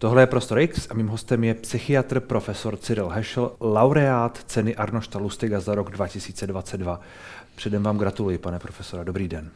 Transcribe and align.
Tohle 0.00 0.22
je 0.22 0.26
Prostor 0.26 0.58
X 0.58 0.88
a 0.90 0.94
mým 0.94 1.08
hostem 1.08 1.44
je 1.44 1.54
psychiatr 1.54 2.20
profesor 2.20 2.76
Cyril 2.76 3.08
Hešel, 3.08 3.52
laureát 3.60 4.40
ceny 4.46 4.76
Arnošta 4.76 5.18
Lustiga 5.18 5.60
za 5.60 5.74
rok 5.74 5.90
2022. 5.90 7.00
Předem 7.54 7.82
vám 7.82 7.98
gratuluji, 7.98 8.38
pane 8.38 8.58
profesore. 8.58 9.04
Dobrý 9.04 9.28
den. 9.28 9.50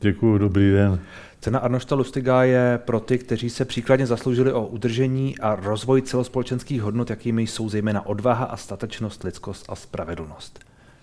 Děkuji, 0.00 0.38
dobrý 0.38 0.72
den. 0.72 1.00
Cena 1.40 1.58
Arnošta 1.58 1.94
Lustiga 1.94 2.42
je 2.42 2.80
pro 2.84 3.00
ty, 3.00 3.18
kteří 3.18 3.50
se 3.50 3.64
příkladně 3.64 4.06
zasloužili 4.06 4.52
o 4.52 4.66
udržení 4.66 5.38
a 5.38 5.54
rozvoj 5.54 6.02
celospolečenských 6.02 6.82
hodnot, 6.82 7.10
jakými 7.10 7.42
jsou 7.42 7.68
zejména 7.68 8.06
odvaha 8.06 8.44
a 8.44 8.56
statečnost, 8.56 9.24
lidskost 9.24 9.66
a 9.68 9.74
spravedlnost. 9.74 10.58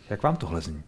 Jak 0.09 0.23
vám 0.23 0.35
tohle 0.35 0.61
zní? 0.61 0.81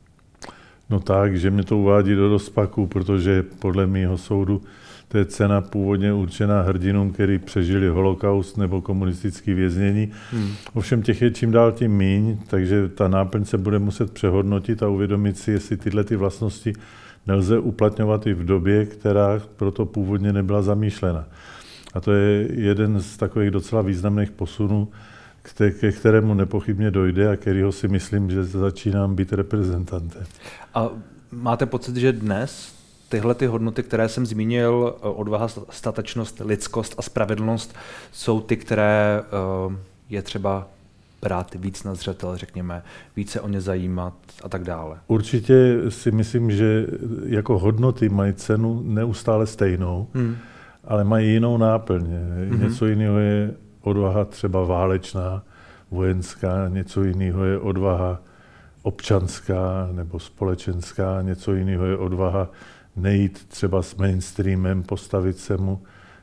No 0.90 1.00
tak, 1.00 1.38
že 1.38 1.52
mě 1.52 1.64
to 1.64 1.78
uvádí 1.78 2.16
do 2.16 2.30
rozpaku, 2.30 2.88
protože 2.88 3.44
podle 3.44 3.88
mého 3.88 4.18
soudu 4.18 4.62
to 5.08 5.18
je 5.18 5.26
cena 5.26 5.62
původně 5.62 6.14
určená 6.14 6.62
hrdinům, 6.62 7.12
kteří 7.12 7.40
přežili 7.40 7.90
holokaust 7.90 8.58
nebo 8.58 8.82
komunistické 8.82 9.54
věznění. 9.54 10.12
Hmm. 10.32 10.52
Ovšem 10.74 11.02
těch 11.02 11.22
je 11.22 11.32
čím 11.32 11.52
dál 11.52 11.72
tím 11.72 11.92
míň, 11.92 12.38
takže 12.48 12.90
ta 12.90 13.08
náplň 13.08 13.46
se 13.46 13.58
bude 13.58 13.80
muset 13.80 14.12
přehodnotit 14.14 14.84
a 14.84 14.88
uvědomit 14.88 15.38
si, 15.38 15.52
jestli 15.52 15.78
tyhle 15.78 16.04
ty 16.04 16.16
vlastnosti 16.16 16.74
nelze 17.28 17.60
uplatňovat 17.60 18.28
i 18.28 18.34
v 18.34 18.46
době, 18.46 18.86
která 18.86 19.42
proto 19.56 19.86
původně 19.86 20.34
nebyla 20.34 20.62
zamýšlena. 20.62 21.26
A 21.94 22.02
to 22.02 22.12
je 22.12 22.48
jeden 22.52 23.02
z 23.02 23.18
takových 23.18 23.52
docela 23.52 23.82
významných 23.82 24.32
posunů, 24.32 24.88
ke 25.80 25.92
kterému 25.92 26.34
nepochybně 26.34 26.92
dojde 26.92 27.30
a 27.30 27.36
kterýho 27.36 27.72
si 27.72 27.88
myslím, 27.88 28.32
že 28.32 28.44
začínám 28.44 29.16
být 29.16 29.34
reprezentantem. 29.34 30.24
A 30.74 30.90
máte 31.32 31.66
pocit, 31.66 31.96
že 31.96 32.12
dnes 32.12 32.77
tyhle 33.10 33.36
ty 33.36 33.46
hodnoty, 33.46 33.84
které 33.84 34.10
jsem 34.10 34.26
zmínil, 34.26 34.96
odvaha, 35.02 35.48
statečnost, 35.70 36.42
lidskost 36.46 36.96
a 36.98 37.02
spravedlnost, 37.02 37.76
jsou 38.12 38.42
ty, 38.42 38.58
které 38.58 39.22
eh, 39.22 39.76
je 40.10 40.22
třeba 40.22 40.68
brát 41.22 41.56
víc 41.56 41.84
na 41.84 41.96
zřetel, 41.96 42.38
řekněme, 42.38 42.84
více 43.16 43.42
o 43.42 43.48
ně 43.48 43.62
zajímat 43.62 44.14
a 44.44 44.50
tak 44.50 44.64
dále. 44.64 44.98
Určitě 45.08 45.78
si 45.90 46.12
myslím, 46.12 46.52
že 46.52 46.88
jako 47.26 47.60
hodnoty 47.60 48.10
mají 48.10 48.34
cenu 48.34 48.82
neustále 48.86 49.48
stejnou, 49.48 50.08
hmm. 50.14 50.38
ale 50.84 51.04
mají 51.04 51.32
jinou 51.32 51.58
náplň. 51.58 52.06
Hmm. 52.50 52.62
Něco 52.64 52.86
jiného 52.86 53.20
je 53.20 53.54
odvaha 53.82 54.26
třeba 54.26 54.64
válečná, 54.64 55.44
vojenská, 55.92 56.68
něco 56.68 57.04
jiného 57.04 57.44
je 57.44 57.58
odvaha 57.58 58.20
občanská 58.82 59.90
nebo 59.92 60.20
společenská, 60.20 61.22
něco 61.22 61.54
jiného 61.54 61.86
je 61.86 61.98
odvaha 61.98 62.50
nejít 62.98 63.46
třeba 63.48 63.82
s 63.82 63.96
mainstreamem, 63.96 64.84
postavit 64.84 65.38
se 65.38 65.58
mu 65.58 65.82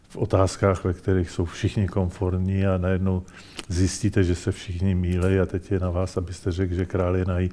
v 0.08 0.16
otázkách, 0.16 0.84
ve 0.84 0.92
kterých 0.92 1.30
jsou 1.30 1.44
všichni 1.44 1.88
konformní 1.88 2.66
a 2.66 2.78
najednou 2.78 3.22
zjistíte, 3.68 4.24
že 4.24 4.34
se 4.34 4.52
všichni 4.52 4.94
mílejí 4.94 5.38
a 5.38 5.46
teď 5.46 5.72
je 5.72 5.80
na 5.80 5.90
vás, 5.90 6.16
abyste 6.16 6.52
řekl, 6.52 6.74
že 6.74 6.86
král 6.86 7.16
je 7.16 7.24
nají. 7.24 7.50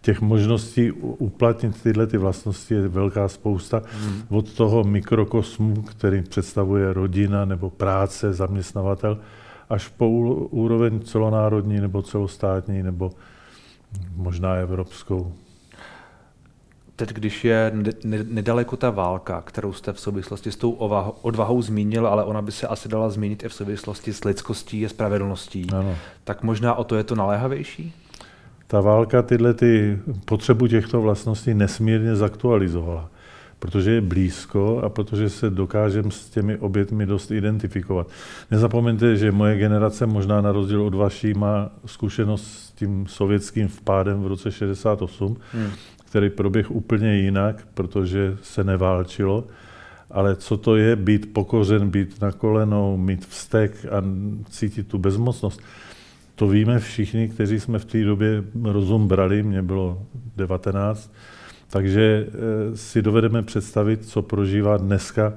Těch 0.00 0.20
možností 0.20 0.90
uplatnit 0.90 1.82
tyhle 1.82 2.06
ty 2.06 2.18
vlastnosti 2.18 2.74
je 2.74 2.88
velká 2.88 3.28
spousta. 3.28 3.82
Hmm. 4.02 4.22
Od 4.28 4.52
toho 4.52 4.84
mikrokosmu, 4.84 5.82
který 5.82 6.22
představuje 6.22 6.92
rodina 6.92 7.44
nebo 7.44 7.70
práce, 7.70 8.32
zaměstnavatel, 8.32 9.18
až 9.70 9.88
po 9.88 10.08
úroveň 10.50 11.00
celonárodní 11.00 11.80
nebo 11.80 12.02
celostátní 12.02 12.82
nebo 12.82 13.10
možná 14.16 14.54
evropskou. 14.54 15.32
Teď, 17.00 17.12
když 17.12 17.44
je 17.44 17.72
nedaleko 18.24 18.76
ta 18.76 18.90
válka, 18.90 19.40
kterou 19.40 19.72
jste 19.72 19.92
v 19.92 20.00
souvislosti 20.00 20.52
s 20.52 20.56
tou 20.56 20.70
odvahou 21.22 21.62
zmínil, 21.62 22.06
ale 22.06 22.24
ona 22.24 22.42
by 22.42 22.52
se 22.52 22.66
asi 22.66 22.88
dala 22.88 23.10
zmínit 23.10 23.44
i 23.44 23.48
v 23.48 23.54
souvislosti 23.54 24.12
s 24.12 24.24
lidskostí 24.24 24.86
a 24.86 24.88
spravedlností, 24.88 25.66
ano. 25.72 25.96
tak 26.24 26.42
možná 26.42 26.74
o 26.74 26.84
to 26.84 26.96
je 26.96 27.04
to 27.04 27.14
naléhavější? 27.14 27.92
Ta 28.66 28.80
válka 28.80 29.22
tyhle 29.22 29.54
ty 29.54 29.98
potřebu 30.24 30.66
těchto 30.66 31.00
vlastností 31.00 31.54
nesmírně 31.54 32.16
zaktualizovala, 32.16 33.10
protože 33.58 33.90
je 33.90 34.00
blízko 34.00 34.80
a 34.84 34.88
protože 34.88 35.30
se 35.30 35.50
dokážeme 35.50 36.10
s 36.10 36.30
těmi 36.30 36.56
obětmi 36.56 37.06
dost 37.06 37.30
identifikovat. 37.30 38.06
Nezapomeňte, 38.50 39.16
že 39.16 39.32
moje 39.32 39.58
generace 39.58 40.06
možná 40.06 40.40
na 40.40 40.52
rozdíl 40.52 40.82
od 40.82 40.94
vaší 40.94 41.34
má 41.34 41.70
zkušenost 41.86 42.44
s 42.44 42.72
tím 42.72 43.06
sovětským 43.06 43.68
vpádem 43.68 44.22
v 44.22 44.26
roce 44.26 44.52
68, 44.52 45.36
hmm 45.52 45.70
který 46.10 46.30
proběh 46.30 46.70
úplně 46.70 47.16
jinak, 47.16 47.66
protože 47.74 48.36
se 48.42 48.64
neválčilo. 48.64 49.44
Ale 50.10 50.36
co 50.36 50.56
to 50.56 50.76
je 50.76 50.96
být 50.96 51.32
pokořen, 51.32 51.90
být 51.90 52.20
na 52.20 52.32
kolenou, 52.32 52.96
mít 52.96 53.26
vztek 53.26 53.86
a 53.90 54.04
cítit 54.50 54.88
tu 54.88 54.98
bezmocnost, 54.98 55.60
to 56.34 56.48
víme 56.48 56.78
všichni, 56.78 57.28
kteří 57.28 57.60
jsme 57.60 57.78
v 57.78 57.84
té 57.84 58.04
době 58.04 58.44
rozum 58.62 59.08
brali, 59.08 59.42
mě 59.42 59.62
bylo 59.62 60.02
19, 60.36 61.12
takže 61.68 62.26
eh, 62.26 62.76
si 62.76 63.02
dovedeme 63.02 63.42
představit, 63.42 64.04
co 64.04 64.22
prožívá 64.22 64.76
dneska 64.76 65.32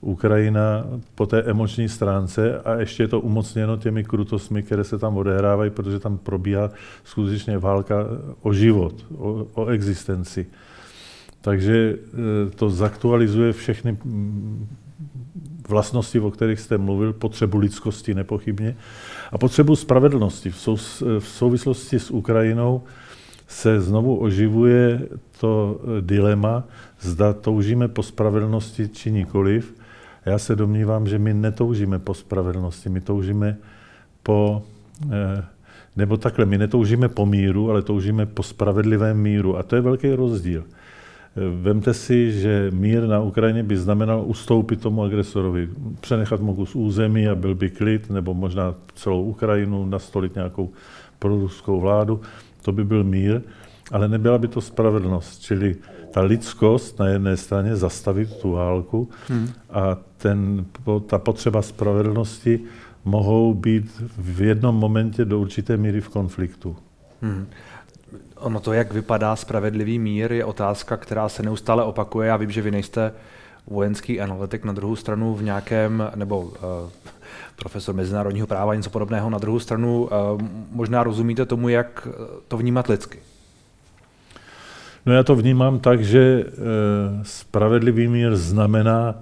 Ukrajina 0.00 0.86
po 1.14 1.26
té 1.26 1.42
emoční 1.42 1.88
stránce 1.88 2.60
a 2.60 2.74
ještě 2.74 3.02
je 3.02 3.08
to 3.08 3.20
umocněno 3.20 3.76
těmi 3.76 4.04
krutostmi, 4.04 4.62
které 4.62 4.84
se 4.84 4.98
tam 4.98 5.16
odehrávají, 5.16 5.70
protože 5.70 5.98
tam 5.98 6.18
probíhá 6.18 6.70
skutečně 7.04 7.58
válka 7.58 8.06
o 8.42 8.52
život, 8.52 9.06
o, 9.16 9.46
o 9.54 9.66
existenci. 9.66 10.46
Takže 11.40 11.74
e, 11.76 12.50
to 12.50 12.70
zaktualizuje 12.70 13.52
všechny 13.52 13.98
vlastnosti, 15.68 16.20
o 16.20 16.30
kterých 16.30 16.60
jste 16.60 16.78
mluvil, 16.78 17.12
potřebu 17.12 17.58
lidskosti 17.58 18.14
nepochybně 18.14 18.76
a 19.32 19.38
potřebu 19.38 19.76
spravedlnosti. 19.76 20.50
V, 20.50 20.68
v 21.18 21.28
souvislosti 21.28 21.98
s 21.98 22.10
Ukrajinou 22.10 22.82
se 23.48 23.80
znovu 23.80 24.16
oživuje 24.16 25.08
to 25.40 25.80
dilema, 26.00 26.64
zda 27.00 27.32
toužíme 27.32 27.88
po 27.88 28.02
spravedlnosti 28.02 28.88
či 28.88 29.10
nikoliv. 29.10 29.74
Já 30.28 30.38
se 30.38 30.56
domnívám, 30.56 31.06
že 31.06 31.18
my 31.18 31.34
netoužíme 31.34 31.98
po 31.98 32.14
spravedlnosti, 32.14 32.88
my 32.88 33.00
toužíme 33.00 33.56
po, 34.22 34.62
eh, 35.10 35.44
nebo 35.96 36.16
takhle, 36.16 36.44
my 36.44 36.58
netoužíme 36.58 37.08
po 37.08 37.26
míru, 37.26 37.70
ale 37.70 37.82
toužíme 37.82 38.26
po 38.26 38.42
spravedlivém 38.42 39.16
míru. 39.16 39.56
A 39.56 39.62
to 39.62 39.76
je 39.76 39.82
velký 39.82 40.12
rozdíl. 40.12 40.64
Eh, 40.64 41.40
vemte 41.62 41.94
si, 41.94 42.32
že 42.32 42.70
mír 42.74 43.06
na 43.06 43.20
Ukrajině 43.20 43.62
by 43.62 43.76
znamenal 43.76 44.22
ustoupit 44.26 44.80
tomu 44.80 45.02
agresorovi, 45.02 45.68
přenechat 46.00 46.40
mu 46.40 46.54
kus 46.54 46.76
území 46.76 47.28
a 47.28 47.34
byl 47.34 47.54
by 47.54 47.70
klid, 47.70 48.10
nebo 48.10 48.34
možná 48.34 48.74
celou 48.94 49.22
Ukrajinu, 49.22 49.86
nastolit 49.86 50.34
nějakou 50.34 50.70
proruskou 51.18 51.80
vládu. 51.80 52.20
To 52.62 52.72
by 52.72 52.84
byl 52.84 53.04
mír, 53.04 53.40
ale 53.92 54.08
nebyla 54.08 54.38
by 54.38 54.48
to 54.48 54.60
spravedlnost. 54.60 55.42
Čili 55.42 55.76
ta 56.10 56.20
lidskost 56.20 56.98
na 56.98 57.06
jedné 57.06 57.36
straně 57.36 57.76
zastavit 57.76 58.36
tu 58.36 58.52
válku 58.52 59.08
hmm. 59.28 59.48
a 59.70 59.96
ten, 60.16 60.66
ta 61.06 61.18
potřeba 61.18 61.62
spravedlnosti 61.62 62.60
mohou 63.04 63.54
být 63.54 64.02
v 64.18 64.42
jednom 64.42 64.74
momentě 64.74 65.24
do 65.24 65.40
určité 65.40 65.76
míry 65.76 66.00
v 66.00 66.08
konfliktu. 66.08 66.76
Hmm. 67.22 67.46
Ono 68.36 68.60
to, 68.60 68.72
jak 68.72 68.92
vypadá 68.92 69.36
spravedlivý 69.36 69.98
mír, 69.98 70.32
je 70.32 70.44
otázka, 70.44 70.96
která 70.96 71.28
se 71.28 71.42
neustále 71.42 71.84
opakuje. 71.84 72.28
Já 72.28 72.36
vím, 72.36 72.50
že 72.50 72.62
vy 72.62 72.70
nejste 72.70 73.12
vojenský 73.66 74.20
analytik 74.20 74.64
na 74.64 74.72
druhou 74.72 74.96
stranu 74.96 75.34
v 75.34 75.42
nějakém, 75.42 76.10
nebo 76.14 76.40
uh, 76.40 76.50
profesor 77.56 77.94
mezinárodního 77.94 78.46
práva, 78.46 78.74
něco 78.74 78.90
podobného. 78.90 79.30
Na 79.30 79.38
druhou 79.38 79.58
stranu 79.58 80.02
uh, 80.02 80.08
možná 80.70 81.02
rozumíte 81.02 81.46
tomu, 81.46 81.68
jak 81.68 82.08
to 82.48 82.56
vnímat 82.56 82.86
lidsky. 82.86 83.18
No 85.08 85.14
já 85.14 85.22
to 85.22 85.34
vnímám 85.34 85.78
tak, 85.78 86.04
že 86.04 86.44
uh, 86.44 86.52
spravedlivý 87.22 88.08
mír 88.08 88.36
znamená 88.36 89.14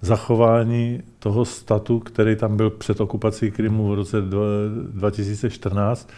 zachování 0.00 1.02
toho 1.18 1.44
statu, 1.44 1.98
který 1.98 2.36
tam 2.36 2.56
byl 2.56 2.70
před 2.70 3.00
okupací 3.00 3.50
Krymu 3.50 3.88
v 3.88 3.94
roce 3.94 4.16
2014. 4.20 6.10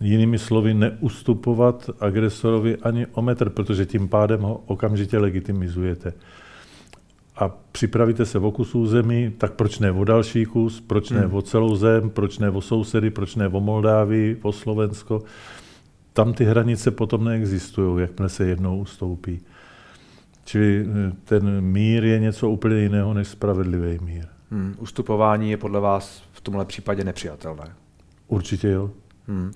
Jinými 0.00 0.38
slovy, 0.38 0.74
neustupovat 0.74 1.90
agresorovi 2.00 2.76
ani 2.76 3.06
o 3.06 3.22
metr, 3.22 3.50
protože 3.50 3.86
tím 3.86 4.08
pádem 4.08 4.40
ho 4.40 4.62
okamžitě 4.66 5.18
legitimizujete. 5.18 6.12
A 7.36 7.48
připravíte 7.72 8.26
se 8.26 8.38
o 8.38 8.50
kus 8.50 8.74
území, 8.74 9.32
tak 9.38 9.52
proč 9.52 9.78
ne 9.78 9.92
o 9.92 10.04
další 10.04 10.44
kus, 10.44 10.80
proč 10.80 11.10
ne 11.10 11.20
hmm. 11.20 11.34
o 11.34 11.42
celou 11.42 11.76
zem, 11.76 12.10
proč 12.10 12.38
ne 12.38 12.50
o 12.50 12.60
sousedy, 12.60 13.10
proč 13.10 13.36
ne 13.36 13.48
o 13.48 13.60
Moldávii, 13.60 14.38
o 14.42 14.52
Slovensko. 14.52 15.22
Tam 16.20 16.32
ty 16.32 16.44
hranice 16.44 16.90
potom 16.90 17.24
neexistují, 17.24 18.02
jakmile 18.02 18.28
se 18.28 18.44
jednou 18.44 18.78
ustoupí. 18.78 19.40
Čili 20.44 20.86
eh, 20.86 21.12
ten 21.24 21.60
mír 21.60 22.04
je 22.04 22.18
něco 22.18 22.50
úplně 22.50 22.76
jiného 22.76 23.14
než 23.14 23.28
spravedlivý 23.28 23.98
mír. 24.04 24.26
Hmm. 24.50 24.74
Ustupování 24.78 25.50
je 25.50 25.56
podle 25.56 25.80
vás 25.80 26.22
v 26.32 26.40
tomhle 26.40 26.64
případě 26.64 27.04
nepřijatelné? 27.04 27.64
Určitě 28.28 28.68
jo. 28.68 28.90
Hmm. 29.28 29.52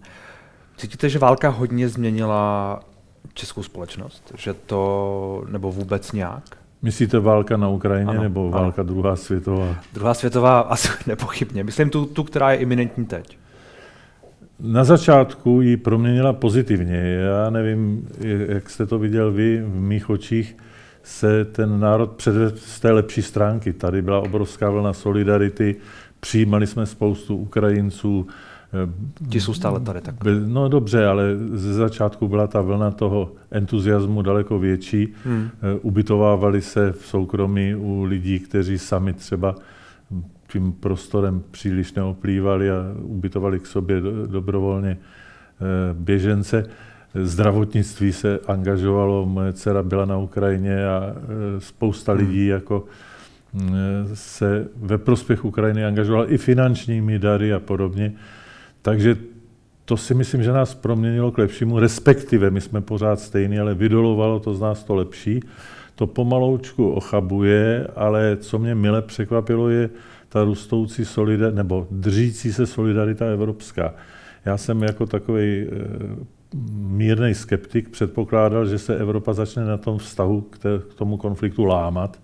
Cítíte, 0.77 1.09
že 1.09 1.19
válka 1.19 1.49
hodně 1.49 1.89
změnila 1.89 2.81
českou 3.35 3.63
společnost? 3.63 4.33
Že 4.39 4.55
to, 4.55 5.45
nebo 5.49 5.73
vůbec 5.73 6.13
nějak? 6.13 6.45
Myslíte 6.83 7.19
válka 7.19 7.57
na 7.57 7.69
Ukrajině 7.69 8.11
ano, 8.11 8.23
nebo 8.23 8.51
válka 8.51 8.83
ano. 8.83 8.93
druhá 8.93 9.17
světová? 9.17 9.77
Druhá 9.93 10.15
světová 10.15 10.61
asi 10.75 10.89
nepochybně. 11.07 11.65
Myslím 11.65 11.91
tu, 11.91 12.07
tu, 12.07 12.25
která 12.25 12.53
je 12.53 12.59
iminentní 12.59 13.05
teď. 13.05 13.39
Na 14.67 14.85
začátku 14.85 15.61
ji 15.61 15.77
proměnila 15.77 16.33
pozitivně. 16.33 16.97
Já 16.97 17.51
nevím, 17.51 18.09
jak 18.49 18.71
jste 18.71 18.87
to 18.87 18.99
viděl 18.99 19.33
vy 19.33 19.63
v 19.67 19.81
mých 19.81 20.11
očích, 20.11 20.57
se 21.03 21.45
ten 21.45 21.81
národ 21.81 22.11
předvedl 22.11 22.57
z 22.57 22.81
té 22.81 22.93
lepší 22.93 23.23
stránky. 23.23 23.73
Tady 23.73 24.03
byla 24.03 24.21
obrovská 24.21 24.71
vlna 24.71 24.93
solidarity, 24.93 25.77
přijímali 26.21 26.67
jsme 26.67 26.87
spoustu 26.87 27.37
Ukrajinců. 27.37 28.27
Ti 29.29 29.41
jsou 29.41 29.55
stále 29.55 29.81
tady 29.81 30.01
tak. 30.01 30.15
No 30.47 30.69
dobře, 30.69 31.07
ale 31.07 31.25
ze 31.53 31.75
začátku 31.75 32.29
byla 32.29 32.47
ta 32.47 32.61
vlna 32.61 32.91
toho 32.91 33.33
entuziasmu 33.51 34.23
daleko 34.23 34.59
větší. 34.59 35.15
Hmm. 35.25 35.49
Ubytovávali 35.83 36.63
se 36.63 36.93
v 36.93 37.07
soukromí 37.07 37.75
u 37.75 38.03
lidí, 38.03 38.39
kteří 38.39 38.79
sami 38.79 39.13
třeba 39.13 39.55
tím 40.55 40.73
prostorem 40.73 41.43
příliš 41.51 41.93
neoplývali 41.93 42.71
a 42.71 42.75
ubytovali 43.03 43.61
k 43.61 43.67
sobě 43.67 44.01
dobrovolně 44.27 44.91
eh, 44.91 45.95
běžence. 45.95 46.67
Zdravotnictví 47.15 48.13
se 48.13 48.39
angažovalo, 48.47 49.27
moje 49.27 49.53
dcera 49.53 49.83
byla 49.83 50.05
na 50.05 50.19
Ukrajině 50.19 50.87
a 50.87 51.03
eh, 51.07 51.61
spousta 51.61 52.13
hmm. 52.13 52.21
lidí 52.21 52.47
jako 52.47 52.85
mm, 53.53 53.71
se 54.15 54.69
ve 54.77 54.99
prospěch 54.99 55.45
Ukrajiny 55.45 55.85
angažovala 55.85 56.31
i 56.31 56.39
finančními 56.39 57.19
dary 57.19 57.53
a 57.53 57.59
podobně. 57.59 58.13
Takže 58.83 59.17
to 59.85 59.97
si 59.97 60.15
myslím, 60.15 60.43
že 60.43 60.53
nás 60.53 60.75
proměnilo 60.75 61.33
k 61.33 61.39
lepšímu, 61.39 61.79
respektive 61.79 62.51
my 62.51 62.61
jsme 62.61 62.81
pořád 62.81 63.21
stejní, 63.21 63.59
ale 63.59 63.75
vydolovalo 63.75 64.41
to 64.41 64.55
z 64.55 64.61
nás 64.61 64.85
to 64.85 64.95
lepší. 64.95 65.41
To 65.95 66.07
pomaloučku 66.07 66.91
ochabuje, 66.91 67.87
ale 67.97 68.37
co 68.41 68.59
mě 68.59 68.75
mile 68.75 69.03
překvapilo 69.03 69.69
je, 69.69 69.91
ta 70.35 70.45
růstoucí 70.45 71.05
solidarita, 71.05 71.57
nebo 71.57 71.87
držící 71.91 72.53
se 72.53 72.67
solidarita 72.67 73.27
evropská. 73.27 73.95
Já 74.45 74.57
jsem 74.57 74.83
jako 74.83 75.07
takový 75.07 75.63
e, 75.63 75.69
mírný 76.75 77.35
skeptik 77.35 77.89
předpokládal, 77.89 78.67
že 78.67 78.79
se 78.79 78.97
Evropa 78.97 79.33
začne 79.33 79.65
na 79.65 79.77
tom 79.77 79.99
vztahu 79.99 80.41
k, 80.41 80.59
tomu 80.95 81.17
konfliktu 81.17 81.65
lámat, 81.65 82.21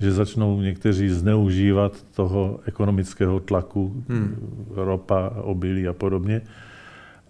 že 0.00 0.12
začnou 0.12 0.60
někteří 0.60 1.08
zneužívat 1.08 2.04
toho 2.14 2.60
ekonomického 2.66 3.40
tlaku, 3.40 4.04
hmm. 4.08 4.36
ropa, 4.74 5.32
obilí 5.42 5.88
a 5.88 5.92
podobně. 5.92 6.42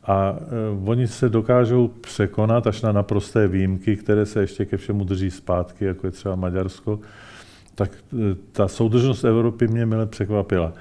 A 0.04 0.36
e, 0.36 0.90
oni 0.90 1.08
se 1.08 1.28
dokážou 1.28 1.88
překonat 1.88 2.66
až 2.66 2.82
na 2.82 2.92
naprosté 2.92 3.48
výjimky, 3.48 3.96
které 3.96 4.26
se 4.26 4.40
ještě 4.40 4.64
ke 4.64 4.76
všemu 4.76 5.04
drží 5.04 5.30
zpátky, 5.30 5.84
jako 5.84 6.06
je 6.06 6.10
třeba 6.10 6.36
Maďarsko, 6.36 7.00
tak 7.82 7.90
e, 8.12 8.34
ta 8.52 8.68
soudržnost 8.68 9.24
Evropy 9.24 9.68
mě 9.68 9.86
mile 9.86 10.06
překvapila. 10.06 10.72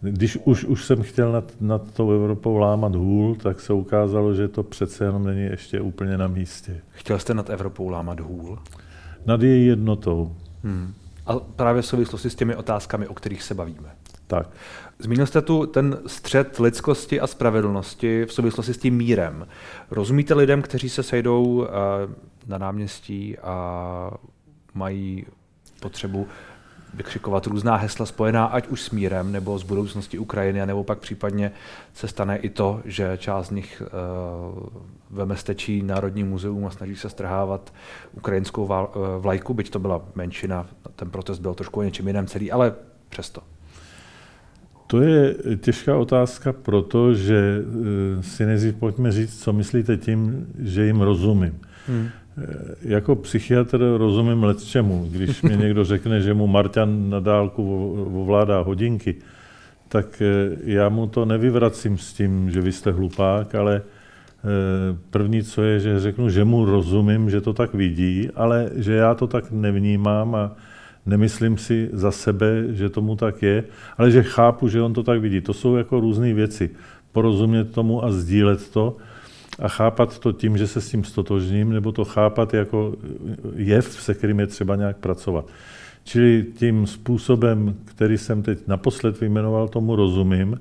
Když 0.00 0.38
už, 0.44 0.64
už 0.64 0.84
jsem 0.84 1.02
chtěl 1.02 1.32
nad, 1.32 1.52
nad 1.60 1.94
tou 1.94 2.10
Evropou 2.10 2.56
lámat 2.56 2.94
hůl, 2.94 3.34
tak 3.34 3.60
se 3.60 3.72
ukázalo, 3.72 4.34
že 4.34 4.48
to 4.48 4.62
přece 4.62 5.04
jenom 5.04 5.24
není 5.26 5.42
ještě 5.42 5.80
úplně 5.80 6.18
na 6.18 6.26
místě. 6.26 6.80
Chtěl 6.90 7.18
jste 7.18 7.34
nad 7.34 7.50
Evropou 7.50 7.88
lámat 7.88 8.20
hůl? 8.20 8.58
Nad 9.26 9.42
její 9.42 9.66
jednotou. 9.66 10.36
Hmm. 10.64 10.94
A 11.26 11.36
právě 11.36 11.82
v 11.82 11.86
souvislosti 11.86 12.30
s 12.30 12.34
těmi 12.34 12.56
otázkami, 12.56 13.08
o 13.08 13.14
kterých 13.14 13.42
se 13.42 13.54
bavíme. 13.54 13.88
Tak. 14.26 14.48
Zmínil 14.98 15.26
jste 15.26 15.42
tu 15.42 15.66
ten 15.66 15.98
střed 16.06 16.58
lidskosti 16.58 17.20
a 17.20 17.26
spravedlnosti 17.26 18.24
v 18.24 18.32
souvislosti 18.32 18.74
s 18.74 18.78
tím 18.78 18.96
mírem. 18.96 19.46
Rozumíte 19.90 20.34
lidem, 20.34 20.62
kteří 20.62 20.88
se 20.88 21.02
sejdou 21.02 21.64
e, 21.64 21.68
na 22.46 22.58
náměstí 22.58 23.38
a 23.38 24.10
mají 24.74 25.26
potřebu 25.84 26.26
vykřikovat 26.94 27.46
různá 27.46 27.76
hesla 27.76 28.06
spojená 28.06 28.44
ať 28.44 28.68
už 28.68 28.82
s 28.82 28.90
mírem, 28.90 29.32
nebo 29.32 29.58
s 29.58 29.62
budoucností 29.62 30.18
Ukrajiny, 30.18 30.66
nebo 30.66 30.84
pak 30.84 30.98
případně 30.98 31.52
se 31.94 32.08
stane 32.08 32.36
i 32.36 32.48
to, 32.48 32.80
že 32.84 33.18
část 33.20 33.46
z 33.46 33.50
nich 33.50 33.82
uh, 33.82 34.68
veme 35.10 35.36
stečí 35.36 35.82
Národní 35.82 36.24
muzeum 36.24 36.66
a 36.66 36.70
snaží 36.70 36.96
se 36.96 37.10
strhávat 37.10 37.72
ukrajinskou 38.12 38.64
uh, 38.64 38.70
vlajku, 39.18 39.54
byť 39.54 39.70
to 39.70 39.78
byla 39.78 40.02
menšina, 40.14 40.66
ten 40.96 41.10
protest 41.10 41.38
byl 41.38 41.54
trošku 41.54 41.80
o 41.80 41.82
něčem 41.82 42.06
jiném 42.06 42.26
celý, 42.26 42.52
ale 42.52 42.74
přesto. 43.08 43.42
To 44.86 45.00
je 45.00 45.34
těžká 45.60 45.96
otázka, 45.96 46.52
protože 46.52 47.60
uh, 47.60 48.22
si 48.22 48.46
nejdřív 48.46 48.74
pojďme 48.74 49.12
říct, 49.12 49.42
co 49.42 49.52
myslíte 49.52 49.96
tím, 49.96 50.46
že 50.58 50.86
jim 50.86 51.00
rozumím. 51.00 51.60
Hmm. 51.86 52.08
Jako 52.82 53.16
psychiatr 53.16 53.94
rozumím 53.96 54.44
let 54.44 54.64
čemu. 54.64 55.08
Když 55.10 55.42
mi 55.42 55.56
někdo 55.56 55.84
řekne, 55.94 56.20
že 56.20 56.34
mu 56.34 56.46
Marťan 56.46 57.10
na 57.10 57.20
dálku 57.20 57.92
ovládá 58.22 58.60
hodinky, 58.60 59.14
tak 59.88 60.22
eh, 60.22 60.56
já 60.64 60.88
mu 60.88 61.06
to 61.06 61.24
nevyvracím 61.24 61.98
s 61.98 62.12
tím, 62.12 62.50
že 62.50 62.60
vy 62.60 62.72
jste 62.72 62.92
hlupák, 62.92 63.54
ale 63.54 63.82
eh, 63.82 64.98
první, 65.10 65.42
co 65.42 65.62
je, 65.62 65.80
že 65.80 66.00
řeknu, 66.00 66.30
že 66.30 66.44
mu 66.44 66.64
rozumím, 66.64 67.30
že 67.30 67.40
to 67.40 67.52
tak 67.52 67.74
vidí, 67.74 68.30
ale 68.34 68.70
že 68.74 68.94
já 68.94 69.14
to 69.14 69.26
tak 69.26 69.50
nevnímám 69.50 70.34
a 70.34 70.56
nemyslím 71.06 71.58
si 71.58 71.90
za 71.92 72.10
sebe, 72.10 72.64
že 72.70 72.88
tomu 72.88 73.16
tak 73.16 73.42
je, 73.42 73.64
ale 73.98 74.10
že 74.10 74.22
chápu, 74.22 74.68
že 74.68 74.82
on 74.82 74.92
to 74.92 75.02
tak 75.02 75.20
vidí. 75.20 75.40
To 75.40 75.52
jsou 75.52 75.76
jako 75.76 76.00
různé 76.00 76.34
věci. 76.34 76.70
Porozumět 77.12 77.64
tomu 77.64 78.04
a 78.04 78.12
sdílet 78.12 78.70
to 78.70 78.96
a 79.58 79.68
chápat 79.68 80.18
to 80.18 80.32
tím, 80.32 80.58
že 80.58 80.66
se 80.66 80.80
s 80.80 80.90
tím 80.90 81.04
stotožním, 81.04 81.72
nebo 81.72 81.92
to 81.92 82.04
chápat 82.04 82.54
jako 82.54 82.94
jev, 83.56 83.86
se 83.86 84.14
kterým 84.14 84.40
je 84.40 84.46
třeba 84.46 84.76
nějak 84.76 84.96
pracovat. 84.96 85.46
Čili 86.04 86.46
tím 86.54 86.86
způsobem, 86.86 87.74
který 87.84 88.18
jsem 88.18 88.42
teď 88.42 88.58
naposled 88.66 89.20
vyjmenoval, 89.20 89.68
tomu 89.68 89.96
rozumím, 89.96 90.60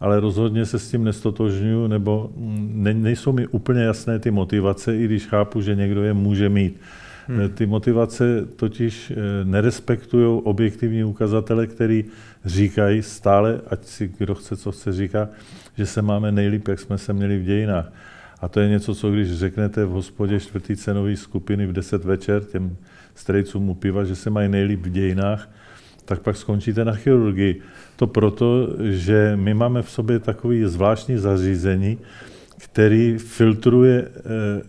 ale 0.00 0.20
rozhodně 0.20 0.66
se 0.66 0.78
s 0.78 0.90
tím 0.90 1.04
nestotožňuju, 1.04 1.86
nebo 1.86 2.30
ne, 2.58 2.94
nejsou 2.94 3.32
mi 3.32 3.46
úplně 3.46 3.82
jasné 3.82 4.18
ty 4.18 4.30
motivace, 4.30 4.96
i 4.96 5.04
když 5.04 5.26
chápu, 5.26 5.60
že 5.60 5.74
někdo 5.74 6.02
je 6.02 6.12
může 6.12 6.48
mít. 6.48 6.80
Hmm. 7.28 7.48
Ty 7.48 7.66
motivace 7.66 8.46
totiž 8.56 9.10
eh, 9.10 9.44
nerespektují 9.44 10.40
objektivní 10.44 11.04
ukazatele, 11.04 11.66
který 11.66 12.04
říkají 12.44 13.02
stále, 13.02 13.60
ať 13.66 13.84
si 13.84 14.12
kdo 14.18 14.34
chce, 14.34 14.56
co 14.56 14.72
chce, 14.72 14.92
říká, 14.92 15.28
že 15.76 15.86
se 15.86 16.02
máme 16.02 16.32
nejlíp, 16.32 16.68
jak 16.68 16.80
jsme 16.80 16.98
se 16.98 17.12
měli 17.12 17.38
v 17.38 17.44
dějinách. 17.44 17.92
A 18.44 18.48
to 18.48 18.60
je 18.60 18.68
něco, 18.68 18.94
co 18.94 19.10
když 19.10 19.32
řeknete 19.32 19.84
v 19.84 19.90
hospodě 19.90 20.40
čtvrtý 20.40 20.76
cenový 20.76 21.16
skupiny 21.16 21.66
v 21.66 21.72
10 21.72 22.04
večer 22.04 22.44
těm 22.44 22.76
strejcům 23.14 23.68
u 23.68 23.74
piva, 23.74 24.04
že 24.04 24.16
se 24.16 24.30
mají 24.30 24.48
nejlíp 24.48 24.86
v 24.86 24.90
dějinách, 24.90 25.50
tak 26.04 26.20
pak 26.20 26.36
skončíte 26.36 26.84
na 26.84 26.92
chirurgii. 26.92 27.60
To 27.96 28.06
proto, 28.06 28.68
že 28.80 29.32
my 29.36 29.54
máme 29.54 29.82
v 29.82 29.90
sobě 29.90 30.18
takový 30.18 30.64
zvláštní 30.64 31.18
zařízení, 31.18 31.98
který 32.58 33.18
filtruje 33.18 33.98
e, 33.98 34.08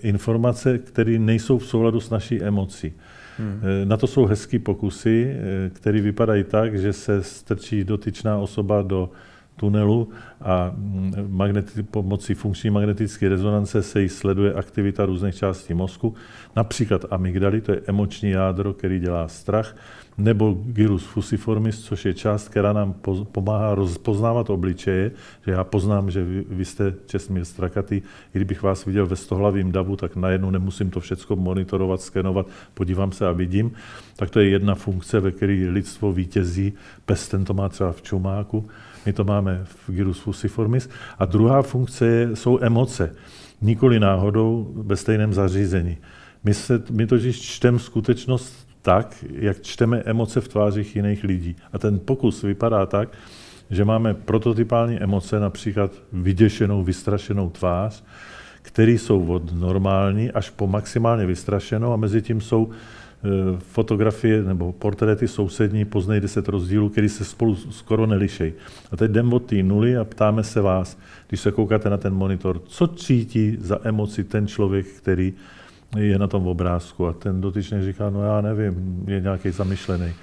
informace, 0.07 0.77
které 0.77 1.19
nejsou 1.19 1.57
v 1.57 1.67
souladu 1.67 1.99
s 1.99 2.09
naší 2.09 2.41
emocí. 2.41 2.93
Hmm. 3.37 3.61
E, 3.81 3.85
na 3.85 3.97
to 3.97 4.07
jsou 4.07 4.25
hezký 4.25 4.59
pokusy, 4.59 5.37
e, 5.37 5.69
které 5.69 6.01
vypadají 6.01 6.43
tak, 6.43 6.79
že 6.79 6.93
se 6.93 7.23
strčí 7.23 7.83
dotyčná 7.83 8.37
osoba 8.37 8.81
do 8.81 9.09
tunelu 9.55 10.09
a 10.41 10.71
mm, 10.75 11.13
magneti- 11.29 11.83
pomocí 11.91 12.33
funkční 12.33 12.69
magnetické 12.69 13.29
rezonance 13.29 13.83
se 13.83 14.01
jí 14.01 14.09
sleduje 14.09 14.53
aktivita 14.53 15.05
různých 15.05 15.35
částí 15.35 15.73
mozku, 15.73 16.15
například 16.55 17.05
amygdaly, 17.11 17.61
to 17.61 17.71
je 17.71 17.81
emoční 17.87 18.29
jádro, 18.29 18.73
který 18.73 18.99
dělá 18.99 19.27
strach, 19.27 19.75
nebo 20.17 20.57
gyrus 20.65 21.03
fusiformis, 21.03 21.83
což 21.83 22.05
je 22.05 22.13
část, 22.13 22.49
která 22.49 22.73
nám 22.73 22.95
pomáhá 23.31 23.75
rozpoznávat 23.75 24.49
obličeje, 24.49 25.11
že 25.45 25.51
já 25.51 25.63
poznám, 25.63 26.11
že 26.11 26.23
vy, 26.23 26.45
vy 26.49 26.65
jste 26.65 26.93
Česmír 27.05 27.45
Strakatý, 27.45 28.01
kdybych 28.31 28.63
vás 28.63 28.85
viděl 28.85 29.07
ve 29.07 29.15
stohlavým 29.15 29.71
davu, 29.71 29.95
tak 29.95 30.15
najednou 30.15 30.49
nemusím 30.51 30.89
to 30.89 30.99
všechno 30.99 31.35
monitorovat, 31.35 32.01
skenovat, 32.01 32.47
podívám 32.73 33.11
se 33.11 33.27
a 33.27 33.31
vidím. 33.31 33.71
Tak 34.15 34.29
to 34.29 34.39
je 34.39 34.49
jedna 34.49 34.75
funkce, 34.75 35.19
ve 35.19 35.31
které 35.31 35.67
lidstvo 35.69 36.13
vítězí, 36.13 36.73
pes 37.05 37.27
ten 37.27 37.45
to 37.45 37.53
má 37.53 37.69
třeba 37.69 37.91
v 37.91 38.01
čumáku, 38.01 38.67
my 39.05 39.13
to 39.13 39.23
máme 39.23 39.61
v 39.65 39.91
Gyrus 39.91 40.19
fusiformis. 40.19 40.89
A 41.19 41.25
druhá 41.25 41.61
funkce 41.61 42.05
je, 42.05 42.35
jsou 42.35 42.59
emoce, 42.61 43.15
nikoli 43.61 43.99
náhodou 43.99 44.73
ve 44.75 44.95
stejném 44.95 45.33
zařízení. 45.33 45.97
My, 46.43 46.53
se, 46.53 46.83
my 46.91 47.07
totiž 47.07 47.41
čteme 47.41 47.79
skutečnost 47.79 48.64
tak, 48.85 49.25
jak 49.31 49.61
čteme 49.61 50.01
emoce 50.05 50.41
v 50.41 50.47
tvářích 50.47 50.95
jiných 50.95 51.23
lidí. 51.23 51.55
A 51.73 51.77
ten 51.77 51.99
pokus 51.99 52.41
vypadá 52.41 52.85
tak, 52.85 53.09
že 53.69 53.85
máme 53.85 54.13
prototypální 54.13 54.97
emoce, 54.97 55.39
například 55.39 55.91
vyděšenou, 56.13 56.83
vystrašenou 56.83 57.49
tvář, 57.49 58.03
které 58.61 58.91
jsou 58.91 59.25
od 59.25 59.59
normální 59.59 60.31
až 60.31 60.49
po 60.49 60.67
maximálně 60.67 61.25
vystrašenou 61.25 61.93
a 61.93 61.97
mezi 61.97 62.21
tím 62.21 62.41
jsou 62.41 62.71
Eh, 63.25 63.57
fotografie 63.59 64.43
nebo 64.43 64.73
portréty 64.73 65.27
sousední 65.27 65.85
poznej 65.85 66.21
10 66.21 66.47
rozdílů, 66.47 66.89
který 66.89 67.09
se 67.09 67.25
spolu 67.25 67.55
skoro 67.55 68.05
nelišejí. 68.05 68.53
A 68.91 68.97
teď 68.97 69.11
jdeme 69.11 69.35
od 69.35 69.45
té 69.45 69.63
nuly 69.63 69.97
a 69.97 70.03
ptáme 70.03 70.43
se 70.43 70.61
vás, 70.61 70.97
když 71.27 71.39
se 71.39 71.51
koukáte 71.51 71.89
na 71.89 71.97
ten 71.97 72.13
monitor, 72.13 72.61
co 72.65 72.87
cítí 72.87 73.57
za 73.59 73.79
emoci 73.83 74.23
ten 74.23 74.47
člověk, 74.47 74.87
který 74.87 75.33
je 75.97 76.19
na 76.19 76.27
tom 76.27 76.47
obrázku 76.47 77.07
a 77.07 77.13
ten 77.13 77.41
dotyčný 77.41 77.81
říká, 77.81 78.09
no 78.09 78.23
já 78.23 78.41
nevím, 78.41 79.03
je 79.07 79.21
nějaký 79.21 79.51
zamyšlený. 79.51 80.13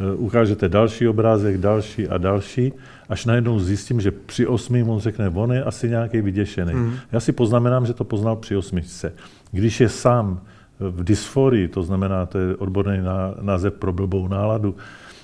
Eh, 0.00 0.14
ukážete 0.14 0.68
další 0.68 1.08
obrázek, 1.08 1.58
další 1.58 2.08
a 2.08 2.18
další, 2.18 2.72
až 3.08 3.26
najednou 3.26 3.58
zjistím, 3.58 4.00
že 4.00 4.10
při 4.10 4.46
osmým 4.46 4.88
on 4.88 5.00
řekne, 5.00 5.28
on 5.28 5.52
je 5.52 5.64
asi 5.64 5.88
nějaký 5.88 6.20
vyděšený. 6.20 6.74
Mm. 6.74 6.94
Já 7.12 7.20
si 7.20 7.32
poznamenám, 7.32 7.86
že 7.86 7.94
to 7.94 8.04
poznal 8.04 8.36
při 8.36 8.56
osmičce. 8.56 9.12
Když 9.52 9.80
je 9.80 9.88
sám 9.88 10.40
v 10.80 11.04
dysforii, 11.04 11.68
to 11.68 11.82
znamená, 11.82 12.26
to 12.26 12.38
je 12.38 12.56
odborný 12.56 12.98
název 13.40 13.74
pro 13.74 13.92
blbou 13.92 14.28
náladu, 14.28 14.76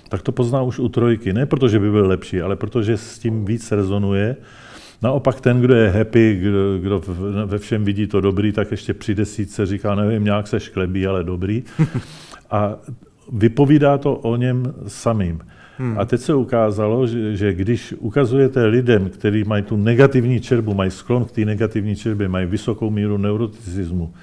tak 0.08 0.22
to 0.22 0.32
pozná 0.32 0.62
už 0.62 0.78
u 0.78 0.88
trojky. 0.88 1.32
Ne 1.32 1.46
protože 1.46 1.78
by 1.78 1.90
byl 1.90 2.06
lepší, 2.06 2.40
ale 2.40 2.56
protože 2.56 2.96
s 2.96 3.18
tím 3.18 3.44
víc 3.44 3.72
rezonuje. 3.72 4.36
Naopak 5.06 5.40
ten, 5.40 5.60
kdo 5.60 5.74
je 5.74 5.90
happy, 5.90 6.38
kdo, 6.40 6.78
kdo 6.78 7.02
ve 7.46 7.58
všem 7.58 7.84
vidí 7.84 8.06
to 8.06 8.20
dobrý, 8.20 8.52
tak 8.52 8.70
ještě 8.70 8.94
při 8.94 9.14
desítce 9.14 9.66
říká, 9.66 9.94
nevím, 9.94 10.24
nějak 10.24 10.46
se 10.46 10.60
šklebí, 10.60 11.06
ale 11.06 11.24
dobrý. 11.24 11.62
A 12.50 12.74
vypovídá 13.32 13.98
to 13.98 14.14
o 14.14 14.36
něm 14.36 14.74
samým. 14.86 15.40
Hmm. 15.78 15.98
A 15.98 16.04
teď 16.04 16.20
se 16.20 16.34
ukázalo, 16.34 17.06
že, 17.06 17.36
že 17.36 17.52
když 17.54 17.94
ukazujete 17.98 18.66
lidem, 18.66 19.10
kteří 19.10 19.44
mají 19.44 19.62
tu 19.62 19.76
negativní 19.76 20.40
čerbu, 20.40 20.74
mají 20.74 20.90
sklon 20.90 21.24
k 21.24 21.30
té 21.30 21.44
negativní 21.44 21.96
čerbě, 21.96 22.28
mají 22.28 22.46
vysokou 22.46 22.90
míru 22.90 23.18
neuroticismu, 23.18 24.14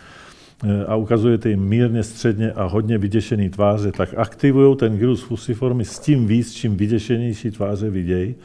eh, 0.63 0.85
a 0.85 0.95
ukazujete 0.95 1.49
jim 1.49 1.63
mírně, 1.63 2.03
středně 2.03 2.51
a 2.51 2.63
hodně 2.63 2.97
vyděšený 2.97 3.49
tváře, 3.49 3.91
tak 3.91 4.09
aktivují 4.17 4.75
ten 4.77 4.97
gyrus 4.97 5.21
fusiformis 5.21 5.91
s 5.91 5.99
tím 5.99 6.27
víc, 6.27 6.53
čím 6.53 6.77
vyděšenější 6.77 7.51
tváře 7.51 7.89
vidějí. 7.89 8.35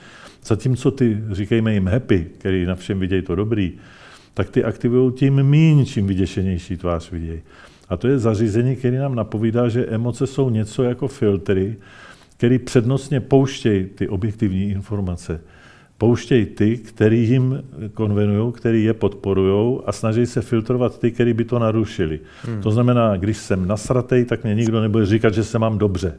Zatímco 0.44 0.90
ty, 0.90 1.18
říkejme 1.30 1.74
jim 1.74 1.86
happy, 1.86 2.26
který 2.38 2.66
na 2.66 2.74
všem 2.74 2.98
vidějí 2.98 3.22
to 3.22 3.34
dobrý, 3.34 3.72
tak 4.34 4.50
ty 4.50 4.64
aktivují 4.64 5.12
tím 5.12 5.42
míň, 5.42 5.84
čím 5.84 6.06
vyděšenější 6.06 6.76
tvář 6.76 7.10
vidějí. 7.10 7.40
A 7.88 7.96
to 7.96 8.08
je 8.08 8.18
zařízení, 8.18 8.76
které 8.76 8.98
nám 8.98 9.14
napovídá, 9.14 9.68
že 9.68 9.86
emoce 9.86 10.26
jsou 10.26 10.50
něco 10.50 10.82
jako 10.82 11.08
filtry, 11.08 11.76
který 12.36 12.58
přednostně 12.58 13.20
pouštějí 13.20 13.86
ty 13.86 14.08
objektivní 14.08 14.70
informace. 14.70 15.40
Pouštějí 15.98 16.46
ty, 16.46 16.76
který 16.76 17.28
jim 17.28 17.64
konvenují, 17.94 18.52
který 18.52 18.84
je 18.84 18.94
podporují 18.94 19.78
a 19.86 19.92
snaží 19.92 20.26
se 20.26 20.40
filtrovat 20.40 20.98
ty, 20.98 21.10
který 21.10 21.32
by 21.32 21.44
to 21.44 21.58
narušili. 21.58 22.20
Hmm. 22.44 22.62
To 22.62 22.70
znamená, 22.70 23.16
když 23.16 23.36
jsem 23.36 23.68
nasratej, 23.68 24.24
tak 24.24 24.44
mě 24.44 24.54
nikdo 24.54 24.80
nebude 24.80 25.06
říkat, 25.06 25.34
že 25.34 25.44
se 25.44 25.58
mám 25.58 25.78
dobře. 25.78 26.14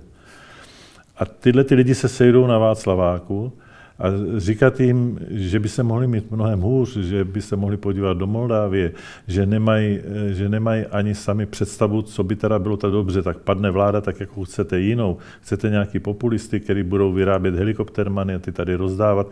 A 1.18 1.26
tyhle 1.26 1.64
ty 1.64 1.76
lidi 1.76 1.96
se 1.96 2.08
sejdou 2.10 2.48
na 2.48 2.58
Václaváku 2.58 3.54
a 4.00 4.08
říkat 4.38 4.80
jim, 4.80 5.20
že 5.30 5.60
by 5.60 5.70
se 5.70 5.84
mohli 5.84 6.08
mít 6.08 6.32
mnohem 6.32 6.60
hůř, 6.62 6.98
že 6.98 7.24
by 7.26 7.42
se 7.42 7.56
mohli 7.56 7.78
podívat 7.78 8.18
do 8.18 8.28
Moldávie, 8.28 8.92
že 9.28 9.46
nemají, 9.46 10.00
že 10.30 10.50
nemají 10.50 10.86
ani 10.86 11.16
sami 11.16 11.46
představu, 11.46 12.02
co 12.02 12.24
by 12.24 12.36
teda 12.36 12.60
bylo 12.60 12.78
tak 12.78 12.92
dobře, 12.92 13.22
tak 13.22 13.38
padne 13.38 13.72
vláda 13.72 14.02
tak, 14.02 14.20
jako 14.20 14.46
chcete 14.46 14.80
jinou. 14.80 15.18
Chcete 15.42 15.70
nějaký 15.70 16.00
populisty, 16.00 16.60
který 16.60 16.84
budou 16.84 17.14
vyrábět 17.14 17.56
helikoptermany 17.56 18.36
a 18.36 18.40
ty 18.40 18.52
tady 18.52 18.76
rozdávat. 18.76 19.32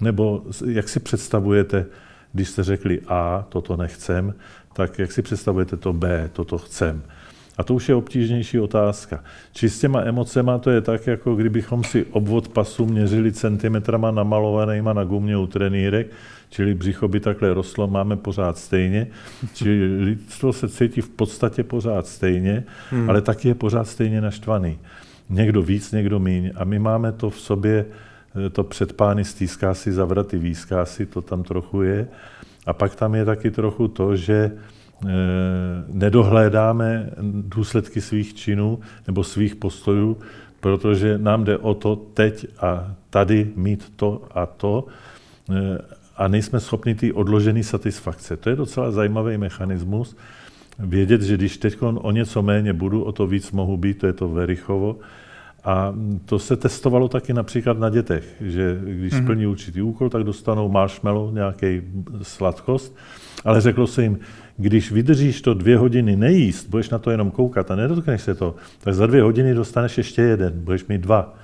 Nebo 0.00 0.42
jak 0.66 0.88
si 0.88 1.00
představujete, 1.00 1.86
když 2.32 2.48
jste 2.48 2.62
řekli 2.64 3.00
A, 3.06 3.46
toto 3.48 3.76
nechcem, 3.76 4.34
tak 4.72 4.98
jak 4.98 5.12
si 5.12 5.22
představujete 5.22 5.76
to 5.76 5.92
B, 5.92 6.30
toto 6.32 6.58
chcem. 6.58 7.02
A 7.60 7.62
to 7.62 7.74
už 7.74 7.88
je 7.88 7.94
obtížnější 7.94 8.60
otázka. 8.60 9.24
Či 9.52 9.70
s 9.70 9.80
těma 9.80 10.00
emocema 10.00 10.58
to 10.58 10.70
je 10.70 10.80
tak, 10.80 11.06
jako 11.06 11.34
kdybychom 11.34 11.84
si 11.84 12.04
obvod 12.04 12.48
pasu 12.48 12.86
měřili 12.86 13.32
centimetrama 13.32 14.10
namalovanýma 14.10 14.92
na 14.92 15.04
gumě 15.04 15.36
u 15.36 15.46
trenýrek, 15.46 16.06
čili 16.50 16.74
břicho 16.74 17.08
by 17.08 17.20
takhle 17.20 17.54
rostlo, 17.54 17.86
máme 17.86 18.16
pořád 18.16 18.58
stejně, 18.58 19.06
čili 19.54 20.04
lidstvo 20.04 20.52
se 20.52 20.68
cítí 20.68 21.00
v 21.00 21.08
podstatě 21.08 21.62
pořád 21.62 22.06
stejně, 22.06 22.64
hmm. 22.90 23.10
ale 23.10 23.20
taky 23.20 23.48
je 23.48 23.54
pořád 23.54 23.88
stejně 23.88 24.20
naštvaný. 24.20 24.78
Někdo 25.30 25.62
víc, 25.62 25.92
někdo 25.92 26.18
míň. 26.18 26.50
A 26.56 26.64
my 26.64 26.78
máme 26.78 27.12
to 27.12 27.30
v 27.30 27.40
sobě, 27.40 27.86
eh, 28.46 28.50
to 28.50 28.64
před 28.64 28.92
pány 28.92 29.24
stýská 29.24 29.74
si, 29.74 29.92
zavraty 29.92 30.38
výská 30.38 30.84
si, 30.84 31.06
to 31.06 31.22
tam 31.22 31.42
trochu 31.42 31.82
je. 31.82 32.08
A 32.66 32.72
pak 32.72 32.94
tam 32.94 33.14
je 33.14 33.24
taky 33.24 33.50
trochu 33.50 33.88
to, 33.88 34.16
že 34.16 34.50
nedohlédáme 35.88 37.10
důsledky 37.32 38.00
svých 38.00 38.34
činů 38.34 38.80
nebo 39.06 39.24
svých 39.24 39.56
postojů, 39.56 40.18
protože 40.60 41.18
nám 41.18 41.44
jde 41.44 41.58
o 41.58 41.74
to 41.74 41.96
teď 41.96 42.46
a 42.60 42.94
tady 43.10 43.52
mít 43.56 43.92
to 43.96 44.22
a 44.30 44.46
to 44.46 44.86
eh, 45.50 45.78
a 46.16 46.28
nejsme 46.28 46.60
schopni 46.60 46.94
ty 46.94 47.12
odložené 47.12 47.62
satisfakce. 47.62 48.36
To 48.36 48.50
je 48.50 48.56
docela 48.56 48.90
zajímavý 48.90 49.38
mechanismus. 49.38 50.16
Vědět, 50.78 51.22
že 51.22 51.36
když 51.36 51.56
teď 51.56 51.76
o 51.80 52.10
něco 52.10 52.42
méně 52.42 52.72
budu, 52.72 53.02
o 53.02 53.12
to 53.12 53.26
víc 53.26 53.52
mohu 53.52 53.76
být, 53.76 53.98
to 53.98 54.06
je 54.06 54.12
to 54.12 54.28
Verichovo. 54.28 54.96
A 55.64 55.94
to 56.24 56.38
se 56.38 56.56
testovalo 56.56 57.08
taky 57.08 57.32
například 57.32 57.78
na 57.78 57.88
dětech, 57.90 58.34
že 58.40 58.80
když 58.84 59.12
mm-hmm. 59.12 59.22
splní 59.22 59.46
určitý 59.46 59.82
úkol, 59.82 60.10
tak 60.10 60.24
dostanou 60.24 60.68
marshmallow, 60.68 61.34
nějaký 61.34 61.82
sladkost, 62.22 62.96
ale 63.44 63.60
řeklo 63.60 63.86
se 63.86 64.02
jim, 64.02 64.18
když 64.60 64.92
vydržíš 64.92 65.42
to 65.42 65.54
dvě 65.54 65.78
hodiny 65.78 66.16
nejíst, 66.16 66.68
budeš 66.68 66.90
na 66.90 66.98
to 66.98 67.10
jenom 67.10 67.30
koukat 67.30 67.70
a 67.70 67.76
nedotkneš 67.76 68.22
se 68.22 68.34
to, 68.34 68.54
tak 68.80 68.94
za 68.94 69.06
dvě 69.06 69.22
hodiny 69.22 69.54
dostaneš 69.54 69.98
ještě 69.98 70.22
jeden, 70.22 70.52
budeš 70.60 70.86
mít 70.86 71.00
dva. 71.00 71.34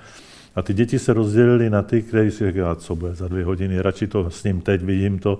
A 0.55 0.61
ty 0.61 0.73
děti 0.73 0.99
se 0.99 1.13
rozdělily 1.13 1.69
na 1.69 1.81
ty, 1.81 2.01
kteří 2.01 2.31
si 2.31 2.47
říkali, 2.47 2.75
co 2.75 2.95
bude 2.95 3.15
za 3.15 3.27
dvě 3.27 3.45
hodiny, 3.45 3.81
radši 3.81 4.07
to 4.07 4.29
s 4.29 4.43
ním 4.43 4.61
teď, 4.61 4.81
vidím 4.81 5.19
to, 5.19 5.39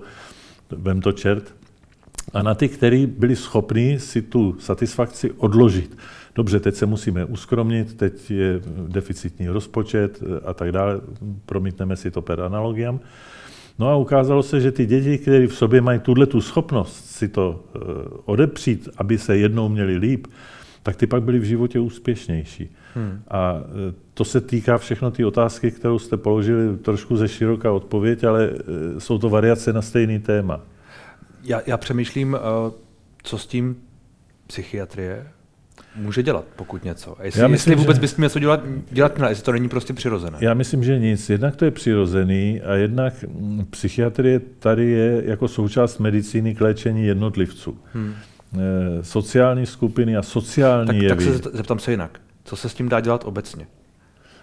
vem 0.70 1.00
to 1.00 1.12
čert. 1.12 1.54
A 2.34 2.42
na 2.42 2.54
ty, 2.54 2.68
kteří 2.68 3.06
byli 3.06 3.36
schopni 3.36 4.00
si 4.00 4.22
tu 4.22 4.56
satisfakci 4.58 5.30
odložit. 5.30 5.98
Dobře, 6.34 6.60
teď 6.60 6.74
se 6.74 6.86
musíme 6.86 7.24
uskromnit, 7.24 7.94
teď 7.94 8.30
je 8.30 8.60
deficitní 8.88 9.48
rozpočet 9.48 10.22
a 10.44 10.54
tak 10.54 10.72
dále, 10.72 11.00
promítneme 11.46 11.96
si 11.96 12.10
to 12.10 12.22
per 12.22 12.40
analogiam. 12.40 13.00
No 13.78 13.88
a 13.88 13.96
ukázalo 13.96 14.42
se, 14.42 14.60
že 14.60 14.72
ty 14.72 14.86
děti, 14.86 15.18
které 15.18 15.46
v 15.46 15.54
sobě 15.54 15.80
mají 15.80 16.00
tuhle 16.00 16.26
tu 16.26 16.40
schopnost 16.40 17.06
si 17.06 17.28
to 17.28 17.64
eh, 17.76 17.78
odepřít, 18.24 18.88
aby 18.96 19.18
se 19.18 19.36
jednou 19.36 19.68
měli 19.68 19.96
líp, 19.96 20.26
tak 20.82 20.96
ty 20.96 21.06
pak 21.06 21.22
byly 21.22 21.38
v 21.38 21.44
životě 21.44 21.80
úspěšnější. 21.80 22.76
Hmm. 22.94 23.22
A 23.28 23.54
eh, 23.60 23.94
to 24.14 24.24
se 24.24 24.40
týká 24.40 24.78
všechno 24.78 25.10
ty 25.10 25.24
otázky, 25.24 25.70
kterou 25.70 25.98
jste 25.98 26.16
položili, 26.16 26.76
trošku 26.76 27.16
ze 27.16 27.28
široká 27.28 27.72
odpověď, 27.72 28.24
ale 28.24 28.50
eh, 28.52 29.00
jsou 29.00 29.18
to 29.18 29.28
variace 29.28 29.72
na 29.72 29.82
stejný 29.82 30.18
téma. 30.18 30.60
Já, 31.42 31.60
já 31.66 31.76
přemýšlím, 31.76 32.36
co 33.22 33.38
s 33.38 33.46
tím 33.46 33.76
psychiatrie 34.46 35.26
může 35.96 36.22
dělat, 36.22 36.44
pokud 36.56 36.84
něco. 36.84 37.20
A 37.20 37.24
jestli, 37.24 37.40
Já 37.40 37.48
myslím, 37.48 37.72
jestli 37.72 37.84
vůbec 37.84 37.96
že... 37.96 38.00
bys 38.00 38.16
něco 38.16 38.38
dělat, 38.38 38.60
dělat 38.90 39.14
měla, 39.14 39.28
jestli 39.28 39.44
to 39.44 39.52
není 39.52 39.68
prostě 39.68 39.92
přirozené. 39.92 40.38
Já 40.40 40.54
myslím, 40.54 40.84
že 40.84 40.98
nic. 40.98 41.30
Jednak 41.30 41.56
to 41.56 41.64
je 41.64 41.70
přirozený 41.70 42.60
a 42.60 42.74
jednak 42.74 43.24
mm, 43.28 43.66
psychiatrie 43.70 44.40
tady 44.58 44.86
je 44.86 45.22
jako 45.24 45.48
součást 45.48 45.98
medicíny 45.98 46.54
k 46.54 46.60
léčení 46.60 47.06
jednotlivců. 47.06 47.78
Hmm. 47.92 48.14
E, 48.54 49.04
sociální 49.04 49.66
skupiny 49.66 50.16
a 50.16 50.22
sociální 50.22 50.86
tak, 50.86 50.96
jevy. 50.96 51.08
Tak 51.08 51.20
se 51.20 51.50
zeptám 51.56 51.78
se 51.78 51.90
jinak. 51.90 52.20
Co 52.44 52.56
se 52.56 52.68
s 52.68 52.74
tím 52.74 52.88
dá 52.88 53.00
dělat 53.00 53.24
obecně? 53.24 53.66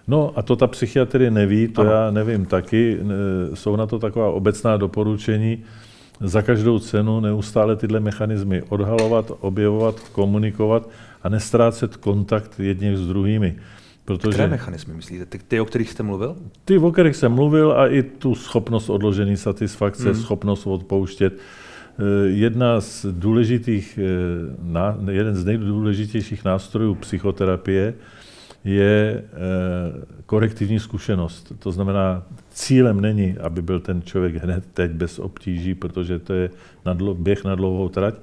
No 0.07 0.33
a 0.35 0.41
to 0.41 0.55
ta 0.55 0.67
psychiatrie 0.67 1.31
neví, 1.31 1.67
to 1.67 1.81
ano. 1.81 1.91
já 1.91 2.11
nevím 2.11 2.45
taky. 2.45 2.99
Jsou 3.53 3.75
na 3.75 3.85
to 3.85 3.99
taková 3.99 4.29
obecná 4.29 4.77
doporučení 4.77 5.63
za 6.19 6.41
každou 6.41 6.79
cenu 6.79 7.19
neustále 7.19 7.75
tyhle 7.75 7.99
mechanismy 7.99 8.61
odhalovat, 8.69 9.31
objevovat, 9.39 9.99
komunikovat 9.99 10.89
a 11.25 11.29
nestrácet 11.29 11.98
kontakt 11.98 12.60
jedním 12.60 12.98
s 12.98 13.08
druhými. 13.08 13.55
Protože 14.05 14.29
Které 14.29 14.48
mechanismy 14.48 14.94
myslíte? 14.94 15.25
Ty, 15.25 15.39
ty, 15.48 15.60
o 15.60 15.65
kterých 15.65 15.89
jste 15.89 16.03
mluvil? 16.03 16.36
Ty, 16.65 16.77
o 16.77 16.91
kterých 16.91 17.15
jsem 17.15 17.32
mluvil 17.32 17.72
a 17.72 17.88
i 17.88 18.03
tu 18.03 18.36
schopnost 18.36 18.89
odložení 18.89 19.38
satisfakce, 19.38 20.03
hmm. 20.03 20.22
schopnost 20.22 20.67
odpouštět. 20.67 21.34
Eh, 21.34 22.27
jedna 22.27 22.82
z 22.82 23.05
důležitých, 23.12 24.00
eh, 25.08 25.12
jeden 25.12 25.36
z 25.36 25.46
nejdůležitějších 25.46 26.46
nástrojů 26.46 26.96
psychoterapie 26.96 27.94
je 28.63 29.24
eh, 29.24 30.05
korektivní 30.25 30.79
zkušenost. 30.79 31.53
To 31.60 31.72
znamená, 31.72 32.24
cílem 32.50 33.01
není, 33.01 33.38
aby 33.38 33.62
byl 33.62 33.79
ten 33.79 34.01
člověk 34.01 34.36
hned 34.36 34.63
teď 34.74 34.91
bez 34.91 35.20
obtíží, 35.20 35.75
protože 35.75 36.20
to 36.20 36.34
je 36.34 36.50
na 36.86 36.94
dlo, 36.94 37.13
běh 37.13 37.44
na 37.44 37.55
dlouhou 37.55 37.89
trať, 37.89 38.15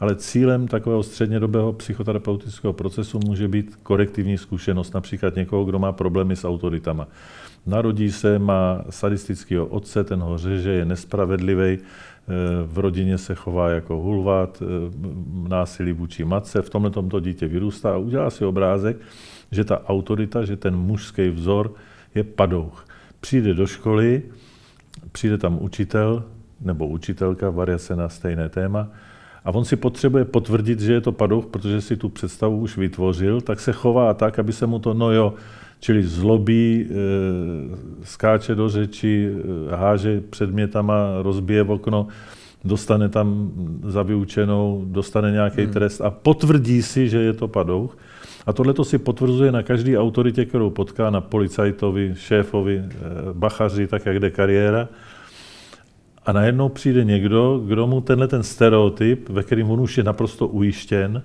ale 0.00 0.16
cílem 0.16 0.68
takového 0.68 1.02
střednědobého 1.02 1.72
psychoterapeutického 1.72 2.72
procesu 2.72 3.20
může 3.26 3.48
být 3.48 3.76
korektivní 3.82 4.38
zkušenost, 4.38 4.94
například 4.94 5.36
někoho, 5.36 5.64
kdo 5.64 5.78
má 5.78 5.92
problémy 5.92 6.36
s 6.36 6.44
autoritama. 6.44 7.08
Narodí 7.66 8.12
se, 8.12 8.38
má 8.38 8.84
sadistického 8.90 9.66
otce, 9.66 10.04
ten 10.04 10.20
ho 10.20 10.38
řeže, 10.38 10.70
je 10.70 10.84
nespravedlivý, 10.84 11.78
eh, 11.78 11.82
v 12.66 12.78
rodině 12.78 13.18
se 13.18 13.34
chová 13.34 13.70
jako 13.70 13.96
hulvat, 13.96 14.62
eh, 14.62 14.90
násilí 15.48 15.92
vůči 15.92 16.24
matce, 16.24 16.62
v 16.62 16.70
tomhle 16.70 16.90
tomto 16.90 17.20
dítě 17.20 17.48
vyrůstá 17.48 17.94
a 17.94 17.96
udělá 17.96 18.30
si 18.30 18.44
obrázek, 18.44 18.96
že 19.50 19.64
ta 19.64 19.84
autorita, 19.86 20.44
že 20.44 20.56
ten 20.56 20.76
mužský 20.76 21.28
vzor 21.28 21.74
je 22.14 22.24
padouch. 22.24 22.86
Přijde 23.20 23.54
do 23.54 23.66
školy, 23.66 24.22
přijde 25.12 25.38
tam 25.38 25.58
učitel 25.60 26.24
nebo 26.60 26.86
učitelka, 26.86 27.50
variace 27.50 27.96
na 27.96 28.08
stejné 28.08 28.48
téma, 28.48 28.88
a 29.48 29.50
on 29.50 29.64
si 29.64 29.76
potřebuje 29.76 30.24
potvrdit, 30.24 30.80
že 30.80 30.92
je 30.92 31.00
to 31.00 31.12
padouch, 31.12 31.46
protože 31.46 31.80
si 31.80 31.96
tu 31.96 32.08
představu 32.08 32.58
už 32.58 32.76
vytvořil, 32.76 33.40
tak 33.40 33.60
se 33.60 33.72
chová 33.72 34.14
tak, 34.14 34.38
aby 34.38 34.52
se 34.52 34.66
mu 34.66 34.78
to, 34.78 34.94
no 34.94 35.12
jo, 35.12 35.34
čili 35.80 36.02
zlobí, 36.02 36.86
e, 36.86 36.94
skáče 38.04 38.54
do 38.54 38.68
řeči, 38.68 39.30
e, 39.72 39.76
háže 39.76 40.20
předmětama, 40.30 41.22
rozbije 41.22 41.62
v 41.62 41.70
okno, 41.70 42.06
dostane 42.64 43.08
tam 43.08 43.50
za 43.84 44.02
vyučenou, 44.02 44.84
dostane 44.86 45.30
nějaký 45.30 45.62
hmm. 45.62 45.72
trest 45.72 46.00
a 46.00 46.10
potvrdí 46.10 46.82
si, 46.82 47.08
že 47.08 47.18
je 47.18 47.32
to 47.32 47.48
padouch. 47.48 47.98
A 48.46 48.52
tohle 48.52 48.74
to 48.74 48.84
si 48.84 48.98
potvrzuje 48.98 49.52
na 49.52 49.62
každý 49.62 49.98
autoritě, 49.98 50.44
kterou 50.44 50.70
potká, 50.70 51.10
na 51.10 51.20
policajtovi, 51.20 52.12
šéfovi, 52.16 52.76
e, 52.76 52.84
bachaři, 53.32 53.86
tak 53.86 54.06
jak 54.06 54.20
jde 54.20 54.30
kariéra. 54.30 54.88
A 56.28 56.32
najednou 56.32 56.68
přijde 56.68 57.04
někdo, 57.04 57.62
kdo 57.66 57.86
mu 57.86 58.00
tenhle 58.00 58.28
ten 58.28 58.42
stereotyp, 58.42 59.28
ve 59.28 59.42
kterém 59.42 59.70
on 59.70 59.80
už 59.80 59.98
je 59.98 60.04
naprosto 60.04 60.48
ujištěn, 60.48 61.22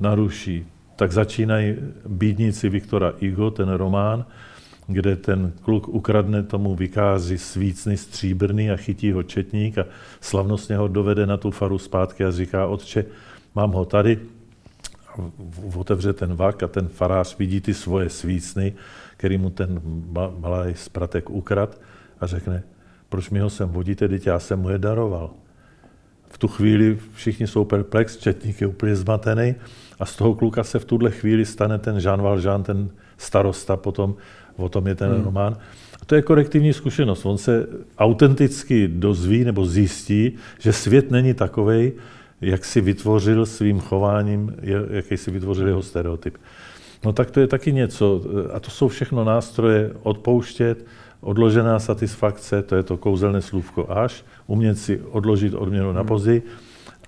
naruší. 0.00 0.66
Tak 0.96 1.12
začínají 1.12 1.76
bídníci 2.06 2.68
Viktora 2.68 3.12
Igo, 3.20 3.50
ten 3.50 3.68
román, 3.68 4.24
kde 4.86 5.16
ten 5.16 5.52
kluk 5.62 5.88
ukradne 5.88 6.42
tomu 6.42 6.74
vykázi 6.74 7.38
svícny 7.38 7.96
stříbrný 7.96 8.70
a 8.70 8.76
chytí 8.76 9.12
ho 9.12 9.22
četník 9.22 9.78
a 9.78 9.84
slavnostně 10.20 10.76
ho 10.76 10.88
dovede 10.88 11.26
na 11.26 11.36
tu 11.36 11.50
faru 11.50 11.78
zpátky 11.78 12.24
a 12.24 12.30
říká, 12.30 12.66
otče, 12.66 13.04
mám 13.54 13.72
ho 13.72 13.84
tady, 13.84 14.18
otevře 15.74 16.12
ten 16.12 16.34
vak 16.34 16.62
a 16.62 16.68
ten 16.68 16.88
farář 16.88 17.38
vidí 17.38 17.60
ty 17.60 17.74
svoje 17.74 18.10
svícny, 18.10 18.72
který 19.16 19.38
mu 19.38 19.50
ten 19.50 19.80
malý 20.38 20.74
spratek 20.74 21.30
ukrad 21.30 21.80
a 22.20 22.26
řekne, 22.26 22.62
proč 23.10 23.30
mi 23.30 23.38
ho 23.38 23.50
sem 23.50 23.68
vodíte, 23.68 24.08
teď 24.08 24.26
já 24.26 24.38
jsem 24.38 24.58
mu 24.58 24.68
je 24.68 24.78
daroval. 24.78 25.30
V 26.30 26.38
tu 26.38 26.48
chvíli 26.48 26.98
všichni 27.14 27.46
jsou 27.46 27.64
perplex, 27.64 28.16
četník 28.16 28.60
je 28.60 28.66
úplně 28.66 28.96
zmatený 28.96 29.54
a 30.00 30.06
z 30.06 30.16
toho 30.16 30.34
kluka 30.34 30.64
se 30.64 30.78
v 30.78 30.84
tuhle 30.84 31.10
chvíli 31.10 31.44
stane 31.44 31.78
ten 31.78 31.96
Jean 31.96 32.22
Valjean, 32.22 32.62
ten 32.62 32.90
starosta 33.18 33.76
potom, 33.76 34.14
o 34.56 34.68
tom 34.68 34.86
je 34.86 34.94
ten 34.94 35.12
hmm. 35.12 35.24
román. 35.24 35.56
A 36.02 36.04
to 36.04 36.14
je 36.14 36.22
korektivní 36.22 36.72
zkušenost. 36.72 37.26
On 37.26 37.38
se 37.38 37.66
autenticky 37.98 38.88
dozví 38.88 39.44
nebo 39.44 39.66
zjistí, 39.66 40.32
že 40.58 40.72
svět 40.72 41.10
není 41.10 41.34
takový, 41.34 41.92
jak 42.40 42.64
si 42.64 42.80
vytvořil 42.80 43.46
svým 43.46 43.80
chováním, 43.80 44.54
jaký 44.90 45.16
si 45.16 45.30
vytvořil 45.30 45.68
jeho 45.68 45.82
stereotyp. 45.82 46.38
No 47.04 47.12
tak 47.12 47.30
to 47.30 47.40
je 47.40 47.46
taky 47.46 47.72
něco. 47.72 48.22
A 48.52 48.60
to 48.60 48.70
jsou 48.70 48.88
všechno 48.88 49.24
nástroje 49.24 49.92
odpouštět, 50.02 50.84
odložená 51.20 51.78
satisfakce, 51.78 52.62
to 52.62 52.76
je 52.76 52.82
to 52.82 52.96
kouzelné 52.96 53.42
slůvko 53.42 53.86
až, 53.90 54.24
umět 54.46 54.78
si 54.78 55.00
odložit 55.00 55.54
odměnu 55.54 55.92
na 55.92 56.00
hmm. 56.00 56.08
později 56.08 56.42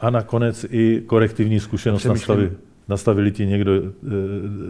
a 0.00 0.10
nakonec 0.10 0.66
i 0.70 1.02
korektivní 1.06 1.60
zkušenost 1.60 2.04
nastavit. 2.04 2.52
Nastavili 2.88 3.30
ti 3.30 3.46
někdo, 3.46 3.72
eh, 3.74 3.82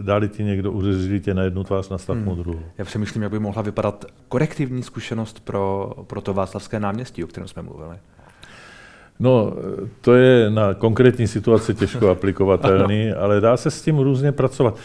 dali 0.03 0.29
ti 0.29 0.45
někdo, 0.45 0.73
uřezili 0.73 1.21
tě 1.21 1.35
na 1.35 1.43
jednu 1.43 1.65
tvář, 1.65 1.89
nastav 1.89 2.17
hmm. 2.17 2.25
mu 2.25 2.35
druhou. 2.35 2.61
Já 2.79 2.85
přemýšlím, 2.85 3.23
jak 3.23 3.33
by 3.33 3.39
mohla 3.39 3.63
vypadat 3.63 4.05
korektivní 4.29 4.83
zkušenost 4.83 5.41
pro, 5.41 5.93
pro 6.07 6.21
to 6.21 6.35
Václavské 6.35 6.81
náměstí, 6.81 7.25
o 7.25 7.27
kterém 7.27 7.49
jsme 7.49 7.63
mluvili. 7.63 7.97
No, 9.21 9.53
to 10.01 10.15
je 10.15 10.51
na 10.51 10.75
konkrétní 10.75 11.27
situaci 11.27 11.75
těžko 11.75 12.09
aplikovatelný, 12.17 13.13
ale 13.13 13.41
dá 13.41 13.57
se 13.57 13.71
s 13.71 13.83
tím 13.83 13.99
různě 13.99 14.33
pracovat. 14.33 14.77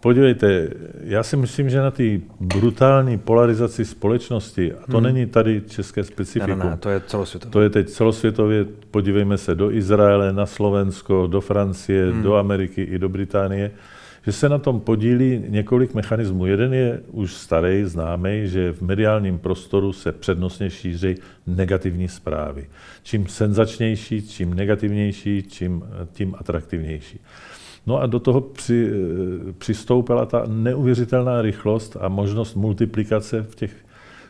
Podívejte, 0.00 0.68
já 1.04 1.22
si 1.22 1.36
myslím, 1.36 1.70
že 1.70 1.80
na 1.80 1.90
té 1.90 2.02
brutální 2.40 3.18
polarizaci 3.18 3.84
společnosti, 3.84 4.72
a 4.72 4.86
to 4.90 4.96
hmm. 4.96 5.04
není 5.04 5.26
tady 5.26 5.62
české 5.68 6.04
specifikum. 6.04 6.58
Ne, 6.58 6.64
ne, 6.64 6.70
ne, 6.70 6.76
to 6.76 6.90
je 6.90 7.00
celosvětové. 7.06 7.52
To 7.52 7.60
je 7.60 7.70
teď 7.70 7.88
celosvětově, 7.88 8.66
podívejme 8.90 9.38
se 9.38 9.54
do 9.54 9.72
Izraele, 9.72 10.32
na 10.32 10.46
Slovensko, 10.46 11.26
do 11.26 11.40
Francie, 11.40 12.12
hmm. 12.12 12.22
do 12.22 12.34
Ameriky 12.34 12.82
i 12.82 12.98
do 12.98 13.08
Británie, 13.08 13.70
že 14.28 14.32
se 14.32 14.48
na 14.48 14.58
tom 14.58 14.80
podílí 14.80 15.44
několik 15.48 15.94
mechanismů. 15.94 16.46
Jeden 16.46 16.74
je 16.74 17.00
už 17.10 17.34
starý, 17.34 17.84
známý, 17.84 18.42
že 18.44 18.72
v 18.72 18.82
mediálním 18.82 19.38
prostoru 19.38 19.92
se 19.92 20.12
přednostně 20.12 20.70
šíří 20.70 21.14
negativní 21.46 22.08
zprávy. 22.08 22.68
Čím 23.02 23.26
senzačnější, 23.26 24.28
čím 24.28 24.54
negativnější, 24.54 25.42
čím 25.48 25.84
tím 26.12 26.34
atraktivnější. 26.38 27.20
No 27.86 28.00
a 28.00 28.06
do 28.06 28.18
toho 28.18 28.40
při, 28.40 28.90
přistoupila 29.58 30.26
ta 30.26 30.44
neuvěřitelná 30.46 31.42
rychlost 31.42 31.96
a 32.00 32.08
možnost 32.08 32.54
multiplikace 32.54 33.42
v 33.42 33.54
těch 33.54 33.72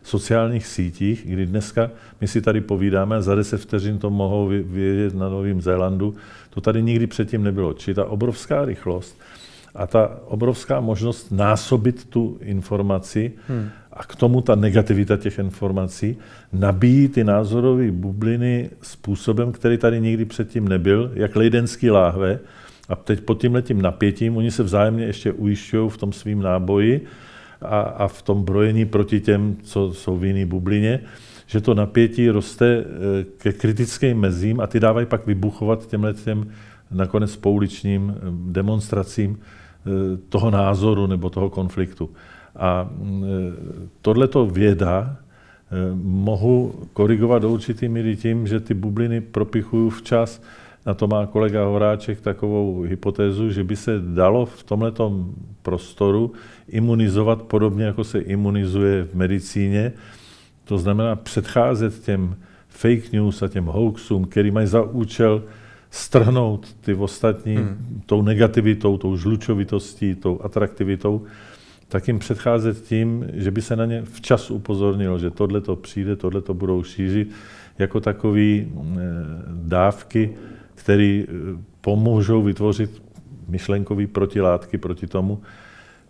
sociálních 0.02 0.66
sítích, 0.66 1.26
kdy 1.26 1.46
dneska 1.46 1.90
my 2.20 2.28
si 2.28 2.42
tady 2.42 2.60
povídáme, 2.60 3.22
za 3.22 3.34
10 3.34 3.60
vteřin 3.60 3.98
to 3.98 4.10
mohou 4.10 4.46
vědět 4.46 5.14
na 5.14 5.28
Novém 5.28 5.60
Zélandu, 5.60 6.14
to 6.50 6.60
tady 6.60 6.82
nikdy 6.82 7.06
předtím 7.06 7.42
nebylo. 7.42 7.72
Či 7.72 7.94
ta 7.94 8.04
obrovská 8.04 8.64
rychlost 8.64 9.20
a 9.74 9.86
ta 9.86 10.20
obrovská 10.26 10.80
možnost 10.80 11.30
násobit 11.30 12.04
tu 12.04 12.38
informaci 12.40 13.32
hmm. 13.48 13.68
a 13.92 14.04
k 14.04 14.16
tomu 14.16 14.40
ta 14.40 14.54
negativita 14.54 15.16
těch 15.16 15.38
informací 15.38 16.16
nabíjí 16.52 17.08
ty 17.08 17.24
názorové 17.24 17.90
bubliny 17.90 18.70
způsobem, 18.82 19.52
který 19.52 19.78
tady 19.78 20.00
nikdy 20.00 20.24
předtím 20.24 20.68
nebyl, 20.68 21.10
jak 21.14 21.36
lejdenský 21.36 21.90
láhve, 21.90 22.38
a 22.88 22.96
teď 22.96 23.20
pod 23.20 23.40
tím 23.40 23.54
letím 23.54 23.82
napětím 23.82 24.36
oni 24.36 24.50
se 24.50 24.62
vzájemně 24.62 25.04
ještě 25.04 25.32
ujišťují 25.32 25.90
v 25.90 25.96
tom 25.96 26.12
svým 26.12 26.42
náboji 26.42 27.04
a, 27.62 27.80
a 27.80 28.08
v 28.08 28.22
tom 28.22 28.44
brojení 28.44 28.84
proti 28.84 29.20
těm, 29.20 29.56
co 29.62 29.94
jsou 29.94 30.18
v 30.18 30.24
jiné 30.24 30.46
bublině, 30.46 31.00
že 31.46 31.60
to 31.60 31.74
napětí 31.74 32.30
roste 32.30 32.84
eh, 32.84 33.24
ke 33.38 33.52
kritickým 33.52 34.20
mezím 34.20 34.60
a 34.60 34.66
ty 34.66 34.80
dávají 34.80 35.06
pak 35.06 35.26
vybuchovat 35.26 35.86
těmhle 35.86 36.14
těm 36.14 36.50
nakonec 36.90 37.36
pouličním 37.36 38.14
eh, 38.16 38.20
demonstracím 38.52 39.38
eh, 39.38 39.90
toho 40.28 40.50
názoru 40.50 41.06
nebo 41.06 41.30
toho 41.30 41.50
konfliktu. 41.50 42.10
A 42.56 42.90
tohleto 44.02 44.46
věda 44.46 45.16
mohu 46.02 46.74
korigovat 46.92 47.42
do 47.42 47.50
určitý 47.50 47.88
míry 47.88 48.16
tím, 48.16 48.46
že 48.46 48.60
ty 48.60 48.74
bubliny 48.74 49.20
propichuju 49.20 49.90
včas, 49.90 50.42
na 50.86 50.94
to 50.94 51.06
má 51.06 51.26
kolega 51.26 51.64
Horáček 51.64 52.20
takovou 52.20 52.80
hypotézu, 52.82 53.50
že 53.50 53.64
by 53.64 53.76
se 53.76 54.00
dalo 54.00 54.46
v 54.46 54.62
tomto 54.62 55.26
prostoru 55.62 56.32
imunizovat 56.68 57.42
podobně, 57.42 57.84
jako 57.84 58.04
se 58.04 58.18
imunizuje 58.18 59.04
v 59.04 59.14
medicíně. 59.14 59.92
To 60.64 60.78
znamená 60.78 61.16
předcházet 61.16 62.00
těm 62.00 62.36
fake 62.68 63.12
news 63.12 63.42
a 63.42 63.48
těm 63.48 63.64
hoaxům, 63.64 64.24
který 64.24 64.50
mají 64.50 64.66
za 64.66 64.82
účel 64.82 65.42
strhnout 65.90 66.76
ty 66.80 66.94
ostatní 66.94 67.56
hmm. 67.56 68.02
tou 68.06 68.22
negativitou, 68.22 68.98
tou 68.98 69.16
žlučovitostí, 69.16 70.14
tou 70.14 70.40
atraktivitou, 70.42 71.24
tak 71.88 72.08
jim 72.08 72.18
předcházet 72.18 72.82
tím, 72.82 73.24
že 73.32 73.50
by 73.50 73.62
se 73.62 73.76
na 73.76 73.86
ně 73.86 74.02
včas 74.02 74.50
upozornilo, 74.50 75.18
že 75.18 75.30
tohle 75.30 75.60
to 75.60 75.76
přijde, 75.76 76.16
tohle 76.16 76.40
to 76.40 76.54
budou 76.54 76.82
šířit, 76.82 77.30
jako 77.78 78.00
takové 78.00 78.40
eh, 78.40 78.66
dávky, 79.52 80.34
které 80.74 81.22
eh, 81.22 81.26
pomůžou 81.80 82.42
vytvořit 82.42 83.02
myšlenkové 83.48 84.06
protilátky 84.06 84.78
proti 84.78 85.06
tomu. 85.06 85.42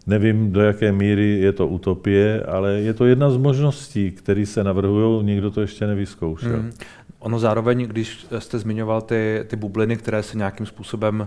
Nevím, 0.07 0.53
do 0.53 0.61
jaké 0.61 0.93
míry 0.93 1.41
je 1.41 1.53
to 1.53 1.67
utopie, 1.67 2.43
ale 2.43 2.73
je 2.73 2.95
to 2.95 3.07
jedna 3.07 3.31
z 3.31 3.37
možností, 3.37 4.11
které 4.11 4.47
se 4.47 4.65
navrhují, 4.65 5.25
nikdo 5.25 5.51
to 5.51 5.61
ještě 5.61 5.87
nevyzkoušel. 5.87 6.57
Hmm. 6.57 6.71
Ono 7.19 7.39
zároveň, 7.39 7.87
když 7.87 8.27
jste 8.39 8.59
zmiňoval 8.59 9.01
ty, 9.01 9.45
ty 9.47 9.57
bubliny, 9.57 9.97
které 9.97 10.23
se 10.23 10.37
nějakým 10.37 10.67
způsobem 10.67 11.21
uh, 11.21 11.27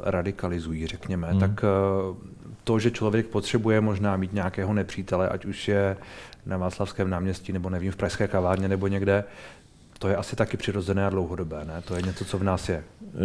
radikalizují, 0.00 0.86
řekněme, 0.86 1.30
hmm. 1.30 1.40
tak 1.40 1.50
uh, 1.50 2.16
to, 2.64 2.78
že 2.78 2.90
člověk 2.90 3.26
potřebuje 3.26 3.80
možná 3.80 4.16
mít 4.16 4.32
nějakého 4.32 4.74
nepřítele, 4.74 5.28
ať 5.28 5.44
už 5.44 5.68
je 5.68 5.96
na 6.46 6.56
Václavském 6.56 7.10
náměstí, 7.10 7.52
nebo 7.52 7.70
nevím, 7.70 7.92
v 7.92 7.96
Pražské 7.96 8.28
kavárně, 8.28 8.68
nebo 8.68 8.86
někde, 8.86 9.24
to 9.98 10.08
je 10.08 10.16
asi 10.16 10.36
taky 10.36 10.56
přirozené 10.56 11.06
a 11.06 11.10
dlouhodobé, 11.10 11.64
ne? 11.64 11.82
To 11.84 11.94
je 11.96 12.02
něco, 12.02 12.24
co 12.24 12.38
v 12.38 12.42
nás 12.42 12.68
je. 12.68 12.76
Eh, 12.76 13.18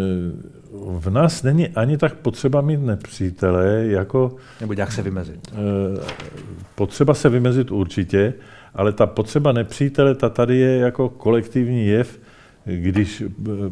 v 0.80 1.10
nás 1.10 1.43
není 1.43 1.69
ani 1.69 1.98
tak 1.98 2.13
potřeba 2.13 2.62
mít 2.62 2.80
nepřítele, 2.80 3.86
jako... 3.88 4.36
Nebo 4.62 4.74
nějak 4.74 4.91
se 4.91 5.02
vymezit. 5.02 5.54
Potřeba 6.76 7.13
se 7.13 7.30
vymezit 7.30 7.71
určitě, 7.71 8.34
ale 8.76 8.94
ta 8.94 9.06
potřeba 9.06 9.52
nepřítele, 9.52 10.16
ta 10.16 10.30
tady 10.30 10.58
je 10.58 10.78
jako 10.78 11.10
kolektivní 11.10 11.88
jev, 11.88 12.20
když, 12.66 13.24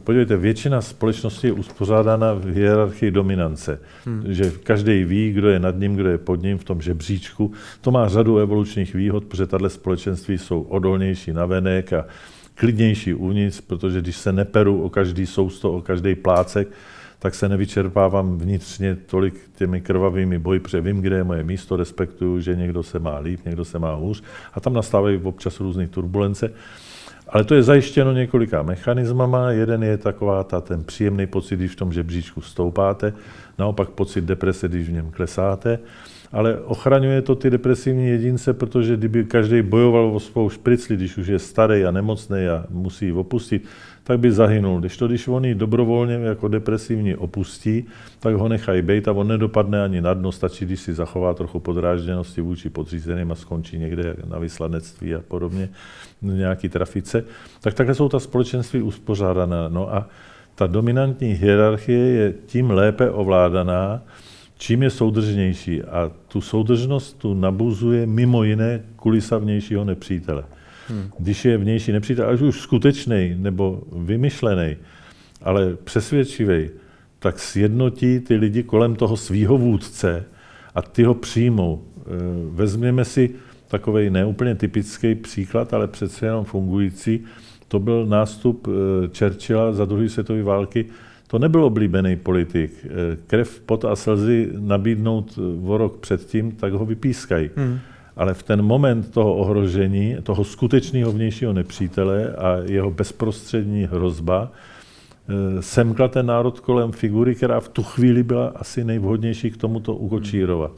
podívejte, 0.04 0.38
většina 0.38 0.82
společnosti 0.82 1.48
je 1.48 1.54
uspořádána 1.54 2.34
v 2.34 2.46
hierarchii 2.46 3.12
dominance, 3.12 3.80
hmm. 4.06 4.24
že 4.28 4.52
každý 4.63 5.04
ví, 5.04 5.32
kdo 5.32 5.50
je 5.50 5.60
nad 5.60 5.80
ním, 5.80 5.96
kdo 5.96 6.10
je 6.10 6.18
pod 6.18 6.42
ním 6.42 6.58
v 6.58 6.63
tom 6.63 6.82
žebříčku. 6.82 7.52
To 7.82 7.92
má 7.92 8.08
řadu 8.08 8.38
evolučních 8.38 8.94
výhod, 8.94 9.26
protože 9.26 9.48
tahle 9.48 9.70
společenství 9.70 10.38
jsou 10.38 10.62
odolnější 10.62 11.34
na 11.34 11.46
venek 11.46 11.94
a 11.94 12.06
klidnější 12.56 13.13
uvnitř, 13.13 13.62
protože 13.62 14.02
když 14.02 14.18
se 14.18 14.32
neperu 14.32 14.84
o 14.84 14.89
každý 14.89 15.26
sousto, 15.26 15.74
o 15.74 15.82
každý 15.82 16.16
plácek, 16.16 16.68
tak 17.24 17.36
se 17.36 17.50
nevyčerpávám 17.50 18.38
vnitřně 18.38 18.96
tolik 18.96 19.34
těmi 19.56 19.82
krvavými 19.82 20.40
boji, 20.40 20.60
protože 20.60 20.82
vím, 20.82 21.02
kde 21.02 21.16
je 21.16 21.24
moje 21.24 21.44
místo, 21.44 21.76
respektuju, 21.76 22.40
že 22.40 22.56
někdo 22.56 22.84
se 22.84 23.00
má 23.00 23.18
líp, 23.20 23.40
někdo 23.46 23.66
se 23.66 23.80
má 23.80 23.94
hůř 23.96 24.24
a 24.54 24.60
tam 24.60 24.74
nastávají 24.74 25.18
občas 25.24 25.60
různé 25.60 25.88
turbulence. 25.88 26.54
Ale 27.28 27.44
to 27.44 27.56
je 27.56 27.64
zajištěno 27.64 28.14
několika 28.14 28.64
mechanismama. 28.64 29.52
Jeden 29.52 29.84
je 29.84 29.98
taková 29.98 30.44
ta, 30.44 30.62
ten 30.62 30.84
příjemný 30.84 31.28
pocit, 31.28 31.56
když 31.56 31.72
v 31.72 31.76
tom 31.76 31.94
žebříčku 31.94 32.42
stoupáte, 32.42 33.14
naopak 33.60 33.90
pocit 33.90 34.24
deprese, 34.24 34.68
když 34.68 34.90
v 34.90 34.94
něm 34.94 35.12
klesáte. 35.12 35.80
Ale 36.32 36.60
ochraňuje 36.60 37.22
to 37.22 37.36
ty 37.36 37.50
depresivní 37.50 38.08
jedince, 38.08 38.54
protože 38.54 38.98
kdyby 38.98 39.26
každý 39.26 39.62
bojoval 39.62 40.16
o 40.16 40.20
svou 40.20 40.50
špricli, 40.50 40.96
když 40.96 41.18
už 41.18 41.28
je 41.28 41.40
starý 41.40 41.86
a 41.86 41.92
nemocný 41.92 42.48
a 42.48 42.66
musí 42.70 43.06
ji 43.06 43.12
opustit, 43.12 43.66
tak 44.04 44.20
by 44.20 44.32
zahynul. 44.32 44.80
Když 44.80 44.98
to, 44.98 45.08
když 45.08 45.28
on 45.28 45.46
ji 45.46 45.56
dobrovolně 45.56 46.13
jako 46.13 46.48
depresivní 46.48 47.16
opustí, 47.16 47.86
tak 48.20 48.36
ho 48.36 48.48
nechají 48.48 48.82
být 48.82 49.08
a 49.08 49.12
on 49.12 49.28
nedopadne 49.28 49.84
ani 49.84 50.02
na 50.02 50.13
dno, 50.13 50.32
stačí, 50.32 50.66
když 50.66 50.80
si 50.80 50.94
zachová 50.94 51.34
trochu 51.34 51.60
podrážděnosti 51.60 52.42
vůči 52.42 52.70
podřízeným 52.70 53.32
a 53.32 53.36
skončí 53.36 53.78
někde 53.78 54.16
na 54.30 54.39
vyslanectví 54.39 55.16
a 55.16 55.22
podobně, 55.28 55.70
nějaký 56.22 56.70
trafice. 56.70 57.24
Tak 57.62 57.74
takhle 57.74 57.96
jsou 57.96 58.10
ta 58.10 58.20
společenství 58.20 58.82
uspořádaná. 58.82 59.70
No 59.70 59.96
a 59.96 60.08
ta 60.56 60.68
dominantní 60.68 61.34
hierarchie 61.34 62.08
je 62.08 62.34
tím 62.46 62.72
lépe 62.72 63.12
ovládaná, 63.12 64.02
čím 64.58 64.84
je 64.84 64.89
soudržnější. 64.89 65.84
A 65.84 66.12
tu 66.28 66.42
soudržnost 66.42 67.18
tu 67.18 67.34
nabuzuje 67.34 68.06
mimo 68.06 68.44
jiné 68.44 68.84
kulisa 68.96 69.38
vnějšího 69.38 69.86
nepřítele. 69.86 70.44
Hmm. 70.88 71.10
Když 71.19 71.46
je 71.46 71.58
vnější 71.58 71.91
nepřítel, 71.91 72.30
až 72.30 72.41
už 72.41 72.60
skutečný 72.60 73.36
nebo 73.38 73.84
vymyšlený, 73.91 74.78
ale 75.41 75.76
přesvědčivý, 75.84 76.69
tak 77.19 77.39
sjednotí 77.39 78.19
ty 78.19 78.36
lidi 78.36 78.63
kolem 78.63 78.96
toho 78.96 79.17
svýho 79.17 79.58
vůdce 79.58 80.26
a 80.76 80.82
ty 80.82 81.04
ho 81.04 81.13
přijmou. 81.13 81.82
E, 81.82 82.02
vezměme 82.50 83.06
si 83.06 83.30
takový 83.67 84.10
neúplně 84.10 84.56
typický 84.56 85.15
příklad, 85.15 85.74
ale 85.74 85.88
přece 85.88 86.26
jenom 86.26 86.46
fungující. 86.46 87.24
To 87.67 87.80
byl 87.80 88.06
nástup 88.06 88.67
e, 88.67 88.72
Churchilla 89.17 89.74
za 89.74 89.86
druhé 89.86 90.10
světové 90.10 90.43
války. 90.43 90.86
To 91.28 91.39
nebyl 91.39 91.63
oblíbený 91.63 92.15
politik. 92.15 92.86
E, 92.86 92.89
krev, 93.28 93.60
pot 93.60 93.86
a 93.86 93.96
slzy 93.96 94.50
nabídnout 94.60 95.39
o 95.65 95.78
rok 95.78 95.98
předtím, 95.98 96.52
tak 96.52 96.74
ho 96.74 96.86
vypískají. 96.86 97.50
Hmm 97.56 97.80
ale 98.15 98.34
v 98.34 98.43
ten 98.43 98.62
moment 98.62 99.12
toho 99.12 99.36
ohrožení, 99.36 100.17
toho 100.23 100.43
skutečného 100.43 101.12
vnějšího 101.12 101.54
nepřítele 101.54 102.36
a 102.36 102.58
jeho 102.65 102.91
bezprostřední 102.91 103.84
hrozba, 103.91 104.52
eh, 104.52 105.62
semkla 105.62 106.08
ten 106.08 106.26
národ 106.26 106.60
kolem 106.60 106.91
figury, 106.91 107.36
která 107.36 107.60
v 107.60 107.69
tu 107.69 107.84
chvíli 107.84 108.23
byla 108.23 108.47
asi 108.56 108.84
nejvhodnější 108.84 109.52
k 109.52 109.58
tomuto 109.58 109.95
ukočírovat. 109.95 110.71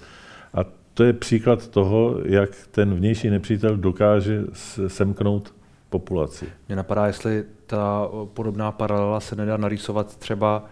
A 0.53 0.59
to 0.93 1.03
je 1.03 1.13
příklad 1.13 1.67
toho, 1.67 2.15
jak 2.25 2.49
ten 2.71 2.95
vnější 2.95 3.29
nepřítel 3.29 3.77
dokáže 3.77 4.43
semknout 4.87 5.53
populaci. 5.89 6.45
Mě 6.67 6.75
napadá, 6.75 7.07
jestli 7.07 7.43
ta 7.65 8.09
podobná 8.33 8.71
paralela 8.71 9.19
se 9.19 9.35
nedá 9.35 9.57
narýsovat 9.57 10.15
třeba 10.17 10.63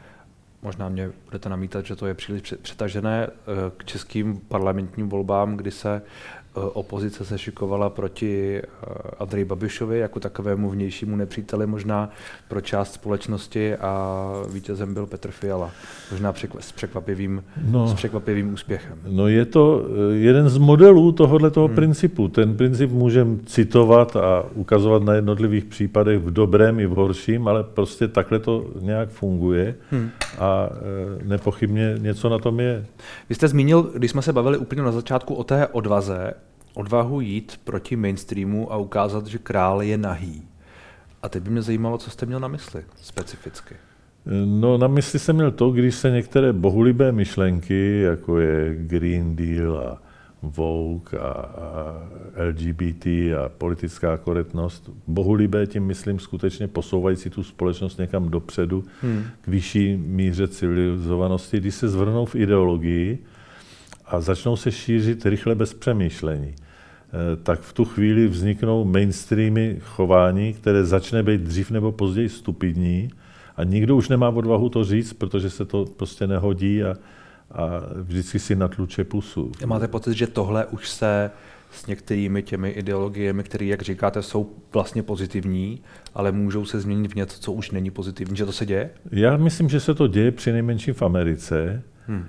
možná 0.64 0.90
mě 0.90 1.12
budete 1.26 1.50
namítat, 1.50 1.86
že 1.86 1.96
to 1.96 2.08
je 2.08 2.14
příliš 2.14 2.54
přetažené 2.62 3.28
eh, 3.28 3.32
k 3.78 3.86
českým 3.86 4.38
parlamentním 4.38 5.10
volbám, 5.10 5.58
kdy 5.58 5.72
se 5.72 6.02
opozice 6.54 7.26
se 7.26 7.38
šikovala 7.38 7.90
proti 7.90 8.62
eh, 8.64 8.66
Andreji 9.20 9.46
Babišovi 9.46 10.00
jako 10.00 10.20
takovému 10.20 10.70
vnějšímu 10.70 11.16
nepříteli 11.16 11.68
možná 11.68 12.10
pro 12.48 12.62
část 12.62 12.94
společnosti 12.94 13.76
a 13.76 14.24
vítězem 14.54 14.94
byl 14.94 15.06
Petr 15.06 15.32
Fiala. 15.32 15.72
Možná 16.12 16.34
s 16.60 16.72
překvapivým, 16.72 17.44
no, 17.68 17.88
s 17.88 17.94
překvapivým 17.94 18.54
úspěchem. 18.54 19.00
No 19.08 19.28
je 19.28 19.46
to 19.46 19.86
eh, 19.86 20.16
jeden 20.16 20.50
z 20.50 20.58
modelů 20.58 21.12
tohohle 21.12 21.52
toho 21.52 21.68
hmm. 21.68 21.76
principu. 21.76 22.28
Ten 22.28 22.58
princip 22.58 22.92
můžeme 22.92 23.38
citovat 23.46 24.16
a 24.16 24.46
ukazovat 24.54 25.04
na 25.04 25.14
jednotlivých 25.14 25.66
případech 25.66 26.20
v 26.20 26.32
dobrém 26.32 26.80
i 26.80 26.86
v 26.86 26.92
horším, 26.92 27.48
ale 27.48 27.64
prostě 27.64 28.08
takhle 28.08 28.40
to 28.40 28.66
nějak 28.82 29.10
funguje 29.10 29.76
hmm. 29.92 30.10
a 30.40 30.70
nepochybně 31.24 31.96
něco 31.98 32.30
na 32.30 32.40
tom 32.40 32.60
je. 32.60 32.86
Vy 33.30 33.36
jste 33.36 33.48
zmínil, 33.48 33.92
když 33.96 34.12
jsme 34.12 34.22
se 34.22 34.34
bavili 34.34 34.58
úplně 34.58 34.82
na 34.82 34.92
začátku 34.92 35.34
o 35.34 35.44
té 35.44 35.68
odvaze, 35.68 36.34
odvahu 36.74 37.22
jít 37.22 37.60
proti 37.64 37.96
mainstreamu 37.96 38.74
a 38.74 38.78
ukázat, 38.78 39.28
že 39.28 39.38
král 39.38 39.82
je 39.82 39.98
nahý. 39.98 40.48
A 41.24 41.30
teď 41.30 41.44
by 41.44 41.50
mě 41.50 41.62
zajímalo, 41.62 41.98
co 41.98 42.10
jste 42.10 42.26
měl 42.26 42.40
na 42.40 42.48
mysli 42.48 42.84
specificky. 42.96 43.76
No, 44.46 44.78
na 44.78 44.88
mysli 44.88 45.20
jsem 45.20 45.36
měl 45.36 45.52
to, 45.52 45.72
když 45.72 45.96
se 45.96 46.12
některé 46.12 46.54
bohulibé 46.54 47.12
myšlenky, 47.12 48.02
jako 48.02 48.40
je 48.40 48.76
Green 48.76 49.36
Deal 49.36 49.78
a 49.78 50.02
Vogue 50.42 51.20
a, 51.20 51.30
a 51.30 52.02
LGBT 52.50 53.06
a 53.06 53.50
politická 53.58 54.18
korektnost, 54.18 54.90
bohulibé 55.08 55.68
tím 55.68 55.84
myslím 55.84 56.20
skutečně 56.20 56.68
posouvající 56.68 57.30
tu 57.30 57.44
společnost 57.44 57.98
někam 57.98 58.30
dopředu 58.30 58.84
hmm. 59.02 59.24
k 59.42 59.48
vyšší 59.48 59.98
míře 59.98 60.48
civilizovanosti, 60.48 61.58
když 61.58 61.76
se 61.76 61.90
zvrhnou 61.90 62.26
v 62.26 62.36
ideologii 62.36 63.24
a 64.06 64.22
začnou 64.22 64.56
se 64.56 64.72
šířit 64.72 65.26
rychle 65.26 65.56
bez 65.56 65.74
přemýšlení. 65.74 66.56
Eh, 66.56 67.36
tak 67.44 67.60
v 67.60 67.74
tu 67.74 67.86
chvíli 67.86 68.28
vzniknou 68.28 68.86
mainstreamy 68.86 69.78
chování, 69.82 70.54
které 70.54 70.86
začne 70.86 71.24
být 71.24 71.42
dřív 71.42 71.72
nebo 71.72 71.92
později 71.92 72.30
stupidní 72.30 73.10
a 73.58 73.64
nikdo 73.64 73.96
už 73.96 74.10
nemá 74.10 74.30
odvahu 74.30 74.70
to 74.70 74.84
říct, 74.84 75.14
protože 75.14 75.50
se 75.50 75.66
to 75.66 75.86
prostě 75.86 76.28
nehodí 76.28 76.84
a, 76.84 76.96
a 77.52 77.82
vždycky 77.96 78.40
si 78.40 78.56
natluče 78.56 79.04
pusu. 79.04 79.52
Máte 79.66 79.88
pocit, 79.88 80.14
že 80.14 80.28
tohle 80.28 80.66
už 80.66 80.90
se 80.90 81.32
s 81.72 81.88
některými 81.88 82.44
těmi 82.44 82.70
ideologiemi, 82.70 83.44
které, 83.44 83.66
jak 83.66 83.82
říkáte, 83.82 84.22
jsou 84.22 84.50
vlastně 84.74 85.04
pozitivní, 85.04 85.82
ale 86.16 86.32
můžou 86.32 86.66
se 86.66 86.80
změnit 86.80 87.12
v 87.12 87.16
něco, 87.16 87.40
co 87.40 87.52
už 87.52 87.72
není 87.72 87.92
pozitivní, 87.92 88.38
že 88.38 88.46
to 88.46 88.52
se 88.52 88.66
děje? 88.66 88.90
Já 89.12 89.38
myslím, 89.38 89.70
že 89.70 89.80
se 89.80 89.94
to 89.94 90.08
děje 90.08 90.32
při 90.32 90.52
nejmenším 90.52 90.94
v 90.94 91.02
Americe. 91.02 91.84
Hmm. 92.08 92.26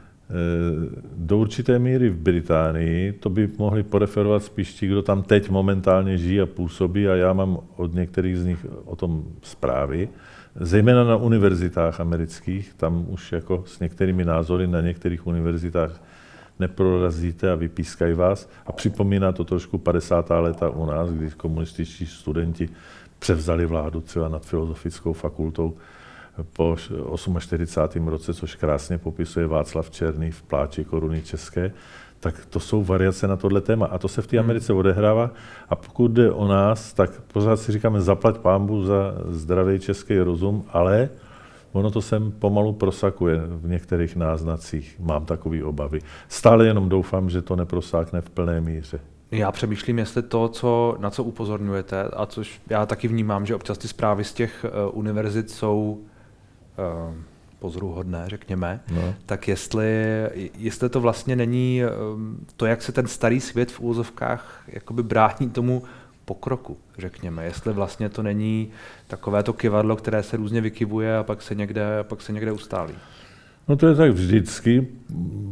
Do 1.16 1.38
určité 1.38 1.78
míry 1.78 2.10
v 2.10 2.16
Británii, 2.16 3.12
to 3.12 3.30
by 3.30 3.48
mohli 3.58 3.82
poreferovat 3.82 4.44
spíš 4.44 4.74
ti, 4.74 4.86
kdo 4.86 5.02
tam 5.02 5.22
teď 5.22 5.50
momentálně 5.50 6.18
žijí 6.18 6.40
a 6.40 6.46
působí 6.46 7.08
a 7.08 7.14
já 7.14 7.32
mám 7.32 7.58
od 7.76 7.94
některých 7.94 8.38
z 8.38 8.44
nich 8.44 8.66
o 8.84 8.96
tom 8.96 9.24
zprávy, 9.42 10.08
zejména 10.60 11.04
na 11.04 11.16
univerzitách 11.16 12.00
amerických, 12.00 12.74
tam 12.74 13.06
už 13.08 13.32
jako 13.32 13.64
s 13.66 13.80
některými 13.80 14.24
názory 14.24 14.66
na 14.66 14.80
některých 14.80 15.26
univerzitách 15.26 16.02
neprorazíte 16.58 17.52
a 17.52 17.54
vypískají 17.54 18.14
vás. 18.14 18.50
A 18.66 18.72
připomíná 18.72 19.32
to 19.32 19.44
trošku 19.44 19.78
50. 19.78 20.30
léta 20.30 20.70
u 20.70 20.86
nás, 20.86 21.10
kdy 21.10 21.30
komunističtí 21.30 22.06
studenti 22.06 22.68
převzali 23.18 23.66
vládu 23.66 24.00
třeba 24.00 24.28
nad 24.28 24.46
filozofickou 24.46 25.12
fakultou 25.12 25.74
po 26.52 26.76
48. 27.38 28.08
roce, 28.08 28.34
což 28.34 28.54
krásně 28.54 28.98
popisuje 28.98 29.46
Václav 29.46 29.90
Černý 29.90 30.30
v 30.30 30.42
pláči 30.42 30.84
koruny 30.84 31.22
české, 31.22 31.72
tak 32.20 32.46
to 32.46 32.60
jsou 32.60 32.84
variace 32.84 33.28
na 33.28 33.36
tohle 33.36 33.60
téma. 33.60 33.86
A 33.86 33.98
to 33.98 34.08
se 34.08 34.22
v 34.22 34.26
té 34.26 34.36
hmm. 34.36 34.46
Americe 34.46 34.72
odehrává. 34.72 35.30
A 35.68 35.76
pokud 35.76 36.10
jde 36.10 36.30
o 36.30 36.48
nás, 36.48 36.92
tak 36.92 37.20
pořád 37.20 37.56
si 37.56 37.72
říkáme 37.72 38.00
zaplať 38.00 38.38
pámbu 38.38 38.84
za 38.84 39.14
zdravý 39.28 39.78
český 39.78 40.18
rozum, 40.18 40.64
ale 40.68 41.08
ono 41.72 41.90
to 41.90 42.02
sem 42.02 42.32
pomalu 42.32 42.72
prosakuje 42.72 43.40
v 43.46 43.68
některých 43.68 44.16
náznacích. 44.16 44.96
Mám 45.00 45.24
takové 45.24 45.64
obavy. 45.64 46.00
Stále 46.28 46.66
jenom 46.66 46.88
doufám, 46.88 47.30
že 47.30 47.42
to 47.42 47.56
neprosákne 47.56 48.20
v 48.20 48.30
plné 48.30 48.60
míře. 48.60 49.00
Já 49.30 49.52
přemýšlím, 49.52 49.98
jestli 49.98 50.22
to, 50.22 50.48
co, 50.48 50.96
na 50.98 51.10
co 51.10 51.24
upozorňujete, 51.24 52.02
a 52.02 52.26
což 52.26 52.60
já 52.70 52.86
taky 52.86 53.08
vnímám, 53.08 53.46
že 53.46 53.54
občas 53.54 53.78
ty 53.78 53.88
zprávy 53.88 54.24
z 54.24 54.32
těch 54.32 54.64
uh, 54.64 54.98
univerzit 54.98 55.50
jsou 55.50 56.00
pozoruhodné, 57.58 58.24
řekněme, 58.26 58.80
no. 58.94 59.14
tak 59.26 59.48
jestli, 59.48 59.86
jestli 60.58 60.88
to 60.88 61.00
vlastně 61.00 61.36
není 61.36 61.82
um, 62.14 62.46
to, 62.56 62.66
jak 62.66 62.82
se 62.82 62.92
ten 62.92 63.06
starý 63.06 63.40
svět 63.40 63.72
v 63.72 63.80
úzovkách 63.80 64.64
jakoby 64.68 65.02
brání 65.02 65.50
tomu 65.52 65.82
pokroku, 66.24 66.76
řekněme. 66.98 67.44
Jestli 67.44 67.72
vlastně 67.72 68.08
to 68.08 68.22
není 68.22 68.68
takové 69.06 69.42
to 69.42 69.52
kivadlo, 69.52 69.96
které 69.96 70.22
se 70.22 70.36
různě 70.36 70.60
vykivuje 70.60 71.16
a 71.16 71.22
pak 71.22 71.42
se 71.42 71.54
někde, 71.54 71.98
a 71.98 72.02
pak 72.02 72.22
se 72.22 72.32
někde 72.32 72.52
ustálí. 72.52 72.94
No 73.68 73.76
to 73.76 73.86
je 73.86 73.94
tak 73.94 74.10
vždycky. 74.10 74.88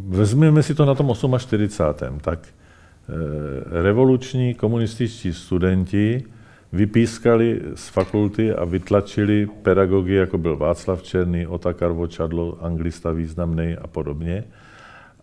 Vezměme 0.09 0.63
si 0.63 0.75
to 0.75 0.85
na 0.85 0.95
tom 0.95 1.15
48. 1.39 2.21
Tak 2.21 2.39
eh, 2.49 3.83
revoluční 3.83 4.55
komunističtí 4.55 5.33
studenti 5.33 6.25
vypískali 6.73 7.61
z 7.75 7.89
fakulty 7.89 8.53
a 8.53 8.65
vytlačili 8.65 9.47
pedagogy, 9.63 10.15
jako 10.15 10.39
byl 10.39 10.57
Václav 10.57 11.03
Černý, 11.03 11.47
Otakar 11.47 11.93
Vočadlo, 11.93 12.59
anglista 12.61 13.13
významný 13.13 13.77
a 13.83 13.87
podobně. 13.87 14.45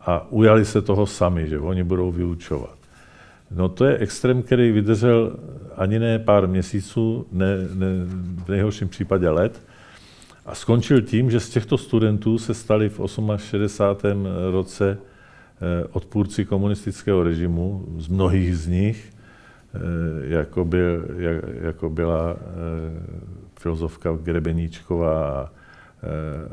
A 0.02 0.32
ujali 0.32 0.66
se 0.66 0.82
toho 0.82 1.06
sami, 1.06 1.48
že 1.48 1.60
oni 1.60 1.84
budou 1.84 2.12
vyučovat. 2.12 2.80
No 3.52 3.70
to 3.70 3.86
je 3.86 3.98
extrém, 3.98 4.42
který 4.42 4.72
vydržel 4.72 5.36
ani 5.76 6.00
ne 6.00 6.20
pár 6.20 6.48
měsíců, 6.48 7.26
ne, 7.32 7.58
ne, 7.74 7.88
v 8.46 8.50
nejhorším 8.50 8.88
případě 8.90 9.30
let, 9.30 9.62
a 10.46 10.56
skončil 10.56 11.02
tím, 11.02 11.32
že 11.32 11.40
z 11.40 11.50
těchto 11.50 11.78
studentů 11.78 12.38
se 12.38 12.54
stali 12.54 12.90
v 12.90 13.00
68. 13.38 14.28
roce 14.52 14.98
eh, 14.98 15.88
odpůrci 15.92 16.46
komunistického 16.46 17.24
režimu, 17.24 17.86
z 17.98 18.08
mnohých 18.08 18.58
z 18.58 18.68
nich, 18.68 19.14
jako, 20.22 20.66
byl, 20.66 21.06
jako 21.62 21.90
byla 21.90 22.38
filozofka 23.60 24.18
Grebeníčková 24.24 25.32
a, 25.32 25.52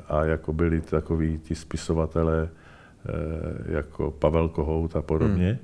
a 0.08 0.24
jako 0.24 0.52
byli 0.52 0.80
takoví 0.80 1.38
ti 1.38 1.54
spisovatelé 1.54 2.48
jako 3.68 4.10
Pavel 4.10 4.48
Kohout 4.48 4.96
a 4.96 5.02
podobně. 5.02 5.58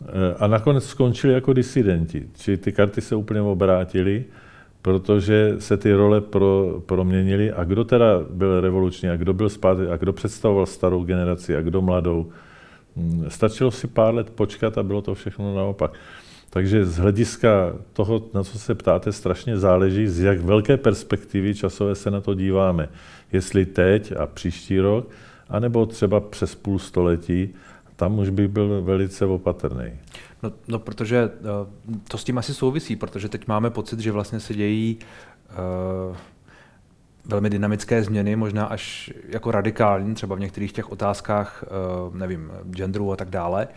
Hmm. 0.00 0.34
A 0.38 0.46
nakonec 0.46 0.84
skončili 0.84 1.32
jako 1.32 1.52
disidenti, 1.52 2.28
čili 2.34 2.56
ty 2.56 2.72
karty 2.72 3.00
se 3.00 3.16
úplně 3.16 3.40
obrátily 3.40 4.24
protože 4.86 5.56
se 5.58 5.76
ty 5.76 5.92
role 5.92 6.20
pro, 6.20 6.82
proměnily 6.86 7.52
a 7.52 7.64
kdo 7.64 7.84
teda 7.84 8.06
byl 8.30 8.60
revoluční 8.60 9.08
a 9.08 9.16
kdo 9.16 9.34
byl 9.34 9.48
zpátky 9.48 9.88
a 9.88 9.96
kdo 9.96 10.12
představoval 10.12 10.66
starou 10.66 11.04
generaci 11.04 11.56
a 11.56 11.60
kdo 11.60 11.82
mladou. 11.82 12.30
Hmm, 12.96 13.24
stačilo 13.28 13.70
si 13.70 13.86
pár 13.86 14.14
let 14.14 14.30
počkat 14.30 14.78
a 14.78 14.82
bylo 14.82 15.02
to 15.02 15.14
všechno 15.14 15.54
naopak. 15.54 15.92
Takže 16.56 16.86
z 16.86 16.96
hlediska 16.96 17.72
toho, 17.92 18.22
na 18.34 18.44
co 18.44 18.58
se 18.58 18.74
ptáte, 18.74 19.12
strašně 19.12 19.58
záleží, 19.58 20.08
z 20.08 20.20
jak 20.20 20.40
velké 20.40 20.76
perspektivy 20.76 21.54
časové 21.54 21.94
se 21.94 22.10
na 22.10 22.20
to 22.20 22.34
díváme. 22.34 22.88
Jestli 23.32 23.66
teď 23.66 24.12
a 24.16 24.26
příští 24.26 24.80
rok, 24.80 25.08
anebo 25.48 25.86
třeba 25.86 26.20
přes 26.20 26.54
půl 26.54 26.78
století, 26.78 27.54
tam 27.96 28.18
už 28.18 28.30
bych 28.30 28.48
byl 28.48 28.82
velice 28.82 29.26
opatrný. 29.26 29.92
No, 30.42 30.52
no 30.68 30.78
protože 30.78 31.24
uh, 31.24 31.96
to 32.08 32.18
s 32.18 32.24
tím 32.24 32.38
asi 32.38 32.54
souvisí, 32.54 32.96
protože 32.96 33.28
teď 33.28 33.48
máme 33.48 33.70
pocit, 33.70 34.00
že 34.00 34.12
vlastně 34.12 34.40
se 34.40 34.54
dějí 34.54 34.98
uh, 36.10 36.16
velmi 37.28 37.50
dynamické 37.50 38.02
změny, 38.02 38.36
možná 38.36 38.66
až 38.66 39.12
jako 39.28 39.50
radikální, 39.50 40.14
třeba 40.14 40.36
v 40.36 40.40
některých 40.40 40.72
těch 40.72 40.92
otázkách, 40.92 41.64
uh, 42.08 42.16
nevím, 42.16 42.52
genderu 42.70 43.12
a 43.12 43.16
tak 43.16 43.30
dále. 43.30 43.68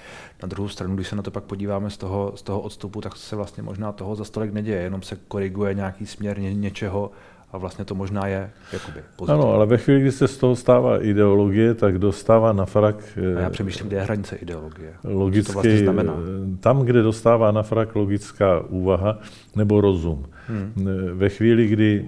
Na 0.42 0.48
druhou 0.48 0.70
stranu, 0.70 0.96
když 0.96 1.08
se 1.08 1.16
na 1.16 1.22
to 1.22 1.32
pak 1.32 1.44
podíváme 1.44 1.90
z 1.90 1.98
toho, 1.98 2.32
z 2.36 2.42
toho 2.42 2.62
odstupu, 2.62 3.02
tak 3.02 3.16
se 3.16 3.36
vlastně 3.36 3.64
možná 3.64 3.92
toho 3.92 4.16
za 4.16 4.26
stolik 4.26 4.54
neděje, 4.54 4.82
jenom 4.82 5.02
se 5.02 5.18
koriguje 5.28 5.74
nějaký 5.74 6.06
směr 6.06 6.40
ně, 6.40 6.54
něčeho, 6.54 7.12
a 7.52 7.58
vlastně 7.58 7.86
to 7.86 7.96
možná 7.96 8.28
je 8.28 8.52
jakoby 8.74 9.02
pozitivní. 9.16 9.44
Ano, 9.44 9.54
ale 9.54 9.66
ve 9.66 9.78
chvíli, 9.78 10.02
kdy 10.02 10.12
se 10.12 10.28
z 10.28 10.38
toho 10.38 10.56
stává 10.56 11.04
ideologie, 11.04 11.74
tak 11.74 11.98
dostává 11.98 12.54
na 12.54 12.66
frak... 12.66 13.18
A 13.36 13.40
já 13.40 13.48
eh, 13.48 13.50
přemýšlím, 13.50 13.88
kde 13.88 13.98
je 13.98 14.04
hranice 14.04 14.36
ideologie. 14.36 14.94
Logický, 15.04 15.48
to 15.48 15.54
vlastně 15.54 15.78
znamená? 15.78 16.14
Eh, 16.14 16.58
tam, 16.60 16.82
kde 16.82 17.02
dostává 17.02 17.52
na 17.52 17.64
frak 17.64 17.96
logická 17.96 18.60
úvaha 18.60 19.20
nebo 19.56 19.82
rozum. 19.82 20.26
Hmm. 20.48 20.74
Eh, 20.78 21.14
ve 21.14 21.30
chvíli, 21.30 21.68
kdy 21.68 22.06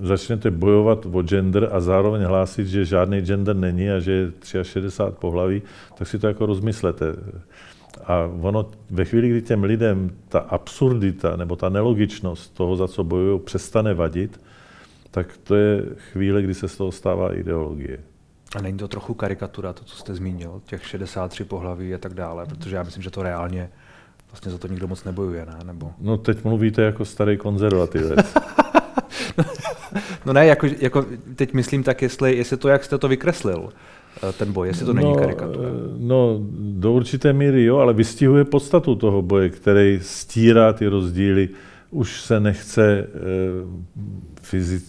začnete 0.00 0.50
bojovat 0.50 1.06
o 1.12 1.22
gender 1.22 1.68
a 1.72 1.80
zároveň 1.80 2.22
hlásit, 2.22 2.66
že 2.66 2.84
žádný 2.84 3.20
gender 3.20 3.56
není 3.56 3.90
a 3.90 3.98
že 3.98 4.12
je 4.54 4.64
63 4.64 5.16
pohlaví, 5.20 5.62
tak 5.94 6.08
si 6.08 6.18
to 6.18 6.26
jako 6.26 6.46
rozmyslete. 6.46 7.06
A 8.06 8.30
ono 8.40 8.70
ve 8.90 9.04
chvíli, 9.04 9.28
kdy 9.28 9.42
těm 9.42 9.64
lidem 9.64 10.10
ta 10.28 10.38
absurdita 10.38 11.36
nebo 11.36 11.56
ta 11.56 11.68
nelogičnost 11.68 12.54
toho, 12.54 12.76
za 12.76 12.88
co 12.88 13.04
bojují, 13.04 13.40
přestane 13.40 13.94
vadit, 13.94 14.40
tak 15.12 15.36
to 15.36 15.54
je 15.54 15.82
chvíle, 16.12 16.42
kdy 16.42 16.54
se 16.54 16.68
z 16.68 16.76
toho 16.76 16.92
stává 16.92 17.34
ideologie. 17.34 17.98
A 18.56 18.62
není 18.62 18.78
to 18.78 18.88
trochu 18.88 19.14
karikatura, 19.14 19.72
to, 19.72 19.84
co 19.84 19.96
jste 19.96 20.14
zmínil, 20.14 20.62
těch 20.66 20.86
63 20.86 21.44
pohlaví 21.44 21.94
a 21.94 21.98
tak 21.98 22.14
dále, 22.14 22.46
protože 22.46 22.76
já 22.76 22.82
myslím, 22.82 23.02
že 23.02 23.10
to 23.10 23.22
reálně 23.22 23.70
vlastně 24.30 24.52
za 24.52 24.58
to 24.58 24.68
nikdo 24.68 24.88
moc 24.88 25.04
nebojuje, 25.04 25.46
ne? 25.46 25.58
Nebo... 25.64 25.92
No 26.00 26.16
teď 26.16 26.44
mluvíte 26.44 26.82
jako 26.82 27.04
starý 27.04 27.36
konzervativec. 27.36 28.34
no 30.26 30.32
ne, 30.32 30.46
jako, 30.46 30.66
jako 30.78 31.06
teď 31.36 31.52
myslím 31.52 31.82
tak, 31.82 32.02
jestli, 32.02 32.36
jestli 32.36 32.56
to, 32.56 32.68
jak 32.68 32.84
jste 32.84 32.98
to 32.98 33.08
vykreslil, 33.08 33.68
eh, 34.28 34.32
ten 34.32 34.52
boj, 34.52 34.68
jestli 34.68 34.86
to 34.86 34.92
není 34.92 35.12
no, 35.12 35.16
karikatura. 35.16 35.68
Eh, 35.68 35.94
no, 35.98 36.40
do 36.58 36.92
určité 36.92 37.32
míry 37.32 37.64
jo, 37.64 37.76
ale 37.76 37.92
vystihuje 37.92 38.44
podstatu 38.44 38.94
toho 38.94 39.22
boje, 39.22 39.50
který 39.50 39.98
stírá 40.02 40.72
ty 40.72 40.86
rozdíly, 40.86 41.48
už 41.90 42.20
se 42.20 42.40
nechce 42.40 42.98
eh, 42.98 43.08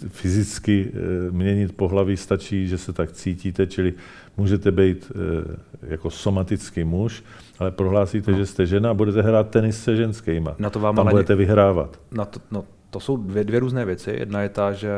fyzicky 0.08 0.92
eh, 0.94 1.32
měnit 1.32 1.76
pohlaví, 1.76 2.18
stačí, 2.18 2.68
že 2.68 2.78
se 2.78 2.94
tak 2.94 3.12
cítíte, 3.12 3.68
čili 3.68 3.94
můžete 4.38 4.72
být 4.72 5.12
eh, 5.16 5.56
jako 5.82 6.10
somatický 6.10 6.84
muž, 6.84 7.24
ale 7.60 7.72
prohlásíte, 7.72 8.32
no. 8.32 8.38
že 8.38 8.46
jste 8.46 8.66
žena 8.66 8.92
a 8.92 8.94
budete 8.94 9.22
hrát 9.22 9.50
tenis 9.50 9.84
se 9.84 9.96
ženskýma. 9.96 10.56
Na 10.60 10.70
to 10.70 10.80
vám 10.80 10.96
Tam 10.96 11.08
ale 11.08 11.12
budete 11.12 11.36
vyhrávat. 11.36 12.00
Na 12.12 12.26
to, 12.26 12.40
no, 12.52 12.66
to 12.90 13.00
jsou 13.00 13.18
dvě, 13.18 13.44
dvě 13.44 13.60
různé 13.60 13.86
věci. 13.86 14.12
Jedna 14.20 14.42
je 14.42 14.50
ta, 14.50 14.72
že 14.72 14.90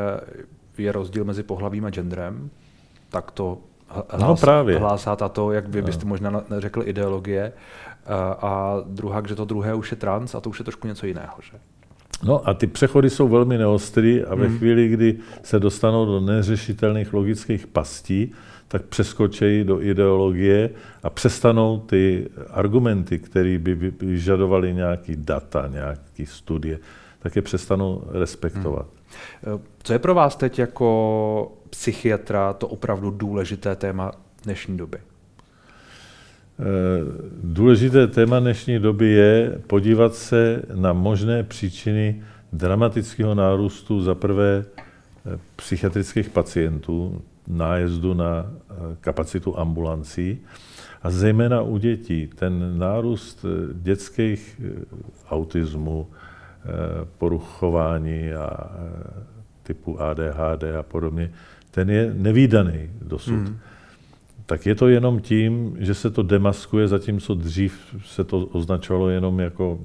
je 0.78 0.92
rozdíl 0.92 1.24
mezi 1.24 1.44
pohlavím 1.44 1.86
a 1.86 1.90
genderem, 1.90 2.50
tak 3.10 3.32
to 3.32 3.58
hlás, 3.88 4.22
no, 4.22 4.36
právě. 4.36 4.80
hlásá 4.80 5.16
tato, 5.16 5.52
jak 5.52 5.68
vy 5.68 5.82
byste 5.82 6.06
no. 6.06 6.10
možná 6.10 6.44
řekl, 6.58 6.82
ideologie. 6.86 7.54
A 8.42 8.78
druhá, 8.86 9.22
že 9.28 9.36
to 9.36 9.46
druhé 9.46 9.74
už 9.74 9.92
je 9.92 9.98
trans 9.98 10.36
a 10.36 10.42
to 10.42 10.50
už 10.50 10.60
je 10.60 10.66
trošku 10.66 10.88
něco 10.88 11.06
jiného. 11.06 11.34
Že? 11.42 11.58
No 12.24 12.50
a 12.50 12.54
ty 12.54 12.68
přechody 12.68 13.10
jsou 13.10 13.28
velmi 13.28 13.58
neostrý 13.58 14.24
a 14.24 14.36
ve 14.36 14.48
hmm. 14.48 14.58
chvíli, 14.58 14.88
kdy 14.88 15.18
se 15.44 15.60
dostanou 15.60 16.06
do 16.06 16.20
neřešitelných 16.20 17.14
logických 17.14 17.68
pastí, 17.68 18.32
tak 18.68 18.82
přeskočí 18.86 19.64
do 19.64 19.82
ideologie 19.82 20.70
a 21.04 21.10
přestanou 21.10 21.80
ty 21.80 22.28
argumenty, 22.50 23.20
které 23.20 23.58
by 23.58 23.76
vyžadovaly 24.00 24.74
nějaký 24.74 25.16
data, 25.16 25.68
nějaký 25.68 26.26
studie, 26.26 26.80
tak 27.20 27.36
je 27.36 27.42
přestanou 27.42 28.04
respektovat. 28.12 28.86
Hmm. 29.44 29.60
Co 29.84 29.94
je 29.94 30.00
pro 30.00 30.14
vás 30.14 30.36
teď 30.36 30.60
jako 30.60 31.52
psychiatra 31.70 32.54
to 32.54 32.68
opravdu 32.68 33.12
důležité 33.12 33.76
téma 33.76 34.12
dnešní 34.44 34.78
doby? 34.78 34.98
Eh, 36.60 36.64
důležité 37.44 38.08
téma 38.08 38.40
dnešní 38.40 38.80
doby 38.80 39.08
je 39.08 39.62
podívat 39.68 40.16
se 40.16 40.62
na 40.76 40.94
možné 40.94 41.44
příčiny 41.44 42.24
dramatického 42.54 43.36
nárůstu 43.36 44.02
za 44.02 44.16
prvé 44.16 44.66
eh, 44.66 45.40
psychiatrických 45.56 46.30
pacientů, 46.30 47.22
nájezdu 47.48 48.14
na 48.14 48.46
eh, 48.46 48.74
kapacitu 49.02 49.60
ambulancí 49.60 50.40
a 51.04 51.10
zejména 51.10 51.62
u 51.62 51.78
dětí. 51.78 52.30
Ten 52.36 52.80
nárůst 52.80 53.46
dětských 53.74 54.62
autismu, 55.30 56.08
poruchování 57.18 58.34
a 58.34 58.72
typu 59.64 60.02
ADHD 60.02 60.64
a 60.80 60.84
podobně, 60.84 61.32
ten 61.72 61.90
je 61.90 62.14
nevýdaný 62.18 62.90
dosud. 63.02 63.34
Hmm 63.34 63.60
tak 64.46 64.66
je 64.66 64.76
to 64.76 64.88
jenom 64.88 65.20
tím, 65.20 65.76
že 65.80 65.94
se 65.94 66.10
to 66.10 66.24
demaskuje, 66.24 66.88
zatímco 66.88 67.34
dřív 67.34 67.96
se 68.06 68.24
to 68.24 68.40
označovalo 68.40 69.10
jenom 69.10 69.40
jako 69.40 69.80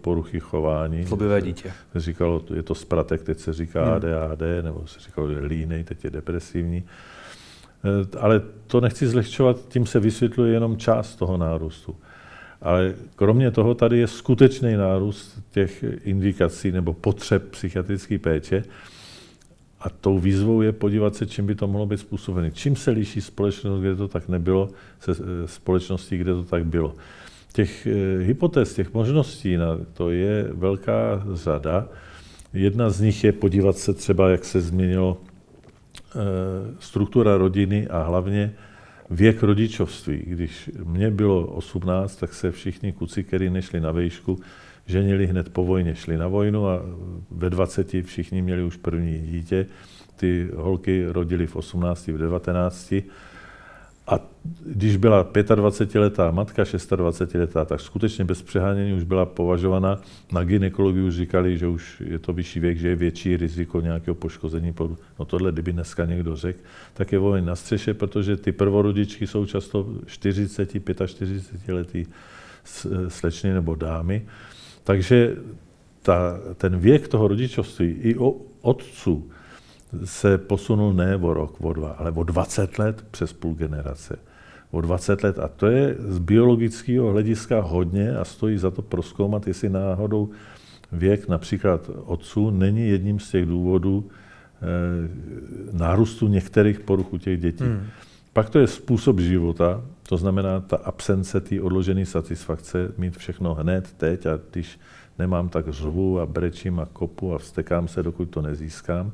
poruchy 0.00 0.40
chování. 0.40 1.04
Zlobivé 1.04 1.42
dítě. 1.42 1.72
Se 1.92 2.00
říkalo, 2.00 2.42
je 2.54 2.62
to 2.62 2.74
spratek, 2.74 3.22
teď 3.22 3.38
se 3.38 3.52
říká 3.52 3.84
hmm. 3.84 3.94
ADHD, 3.94 4.42
nebo 4.62 4.86
se 4.86 5.00
říkalo, 5.00 5.30
že 5.30 5.40
línej, 5.40 5.84
teď 5.84 6.04
je 6.04 6.10
depresivní. 6.10 6.84
E, 7.84 8.18
ale 8.18 8.42
to 8.66 8.80
nechci 8.80 9.06
zlehčovat, 9.06 9.68
tím 9.68 9.86
se 9.86 10.00
vysvětluje 10.00 10.52
jenom 10.52 10.76
část 10.76 11.16
toho 11.16 11.36
nárůstu. 11.36 11.96
Ale 12.60 12.94
kromě 13.16 13.50
toho 13.50 13.74
tady 13.74 13.98
je 13.98 14.06
skutečný 14.06 14.76
nárůst 14.76 15.42
těch 15.50 15.84
indikací 16.04 16.72
nebo 16.72 16.92
potřeb 16.92 17.50
psychiatrické 17.50 18.18
péče, 18.18 18.64
a 19.84 19.90
tou 19.90 20.18
výzvou 20.18 20.62
je 20.62 20.72
podívat 20.72 21.14
se, 21.14 21.26
čím 21.26 21.46
by 21.46 21.54
to 21.54 21.68
mohlo 21.68 21.86
být 21.86 22.00
způsobené. 22.00 22.50
Čím 22.50 22.76
se 22.76 22.90
liší 22.90 23.20
společnost, 23.20 23.80
kde 23.80 23.96
to 23.96 24.08
tak 24.08 24.28
nebylo, 24.28 24.68
se 25.00 25.12
eh, 25.12 25.48
společností, 25.48 26.18
kde 26.18 26.34
to 26.34 26.44
tak 26.44 26.66
bylo. 26.66 26.94
Těch 27.52 27.86
eh, 27.86 28.18
hypotéz, 28.18 28.74
těch 28.74 28.94
možností 28.94 29.56
na 29.56 29.78
to 29.92 30.10
je 30.10 30.48
velká 30.52 31.24
řada. 31.32 31.88
Jedna 32.52 32.90
z 32.90 33.00
nich 33.00 33.24
je 33.24 33.32
podívat 33.32 33.78
se 33.78 33.94
třeba, 33.94 34.30
jak 34.30 34.44
se 34.44 34.60
změnilo 34.60 35.20
eh, 35.20 36.18
struktura 36.78 37.36
rodiny 37.36 37.88
a 37.88 38.02
hlavně 38.02 38.52
věk 39.10 39.42
rodičovství. 39.42 40.22
Když 40.26 40.70
mě 40.84 41.10
bylo 41.10 41.46
18, 41.46 42.16
tak 42.16 42.34
se 42.34 42.50
všichni 42.50 42.92
kuci, 42.92 43.24
kteří 43.24 43.50
nešli 43.50 43.80
na 43.80 43.92
vejšku, 43.92 44.38
ženili 44.86 45.26
hned 45.26 45.48
po 45.48 45.64
vojně, 45.64 45.94
šli 45.94 46.16
na 46.16 46.28
vojnu 46.28 46.68
a 46.68 46.82
ve 47.30 47.50
20 47.50 47.90
všichni 48.02 48.42
měli 48.42 48.62
už 48.62 48.76
první 48.76 49.18
dítě. 49.18 49.66
Ty 50.16 50.50
holky 50.56 51.04
rodily 51.08 51.46
v 51.46 51.56
18, 51.56 52.08
v 52.08 52.18
19. 52.18 52.94
A 54.06 54.20
když 54.66 54.96
byla 54.96 55.24
25-letá 55.24 56.32
matka, 56.32 56.62
26-letá, 56.62 57.64
tak 57.64 57.80
skutečně 57.80 58.24
bez 58.24 58.42
přehánění 58.42 58.92
už 58.92 59.02
byla 59.02 59.26
považovaná. 59.26 60.00
Na 60.32 60.44
gynekologii 60.44 61.02
už 61.02 61.14
říkali, 61.14 61.58
že 61.58 61.66
už 61.66 62.02
je 62.06 62.18
to 62.18 62.32
vyšší 62.32 62.60
věk, 62.60 62.78
že 62.78 62.88
je 62.88 62.96
větší 62.96 63.36
riziko 63.36 63.80
nějakého 63.80 64.14
poškození. 64.14 64.74
No 65.18 65.24
tohle, 65.24 65.52
kdyby 65.52 65.72
dneska 65.72 66.04
někdo 66.04 66.36
řekl, 66.36 66.58
tak 66.94 67.12
je 67.12 67.18
vojen 67.18 67.44
na 67.44 67.56
střeše, 67.56 67.94
protože 67.94 68.36
ty 68.36 68.52
prvorodičky 68.52 69.26
jsou 69.26 69.46
často 69.46 69.88
40, 70.06 70.70
45 71.06 71.74
letý 71.74 72.06
slečny 73.08 73.52
nebo 73.52 73.74
dámy. 73.74 74.26
Takže 74.84 75.36
ta, 76.02 76.40
ten 76.56 76.78
věk 76.78 77.08
toho 77.08 77.28
rodičovství 77.28 77.86
i 77.86 78.16
o 78.16 78.36
otců 78.60 79.30
se 80.04 80.38
posunul 80.38 80.92
ne 80.92 81.16
o 81.16 81.34
rok, 81.34 81.56
o 81.60 81.72
dva, 81.72 81.90
ale 81.90 82.10
o 82.10 82.22
20 82.22 82.78
let 82.78 83.04
přes 83.10 83.32
půl 83.32 83.54
generace. 83.54 84.18
o 84.70 84.80
20 84.80 85.22
let. 85.22 85.38
A 85.38 85.48
to 85.48 85.66
je 85.66 85.96
z 85.98 86.18
biologického 86.18 87.10
hlediska 87.10 87.60
hodně 87.60 88.16
a 88.16 88.24
stojí 88.24 88.58
za 88.58 88.70
to 88.70 88.82
proskoumat, 88.82 89.46
jestli 89.46 89.68
náhodou 89.68 90.30
věk 90.92 91.28
například 91.28 91.90
otců 92.04 92.50
není 92.50 92.88
jedním 92.88 93.20
z 93.20 93.30
těch 93.30 93.46
důvodů 93.46 94.08
e, 94.08 95.78
nárůstu 95.78 96.28
některých 96.28 96.80
poruch 96.80 97.12
u 97.12 97.18
těch 97.18 97.40
dětí. 97.40 97.64
Hmm. 97.64 97.86
Pak 98.32 98.50
to 98.50 98.58
je 98.58 98.66
způsob 98.66 99.20
života, 99.20 99.84
to 100.08 100.16
znamená 100.16 100.60
ta 100.60 100.76
absence 100.76 101.40
té 101.40 101.60
odložené 101.60 102.06
satisfakce, 102.06 102.92
mít 102.98 103.16
všechno 103.16 103.54
hned, 103.54 103.92
teď 103.96 104.26
a 104.26 104.38
když 104.50 104.80
nemám, 105.18 105.48
tak 105.48 105.68
řvu 105.68 106.20
a 106.20 106.26
brečím 106.26 106.80
a 106.80 106.86
kopu 106.92 107.34
a 107.34 107.38
vstekám 107.38 107.88
se, 107.88 108.02
dokud 108.02 108.24
to 108.30 108.42
nezískám. 108.42 109.12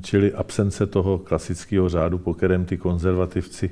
Čili 0.00 0.32
absence 0.32 0.86
toho 0.86 1.18
klasického 1.18 1.88
řádu, 1.88 2.18
po 2.18 2.34
kterém 2.34 2.64
ty 2.64 2.76
konzervativci 2.76 3.70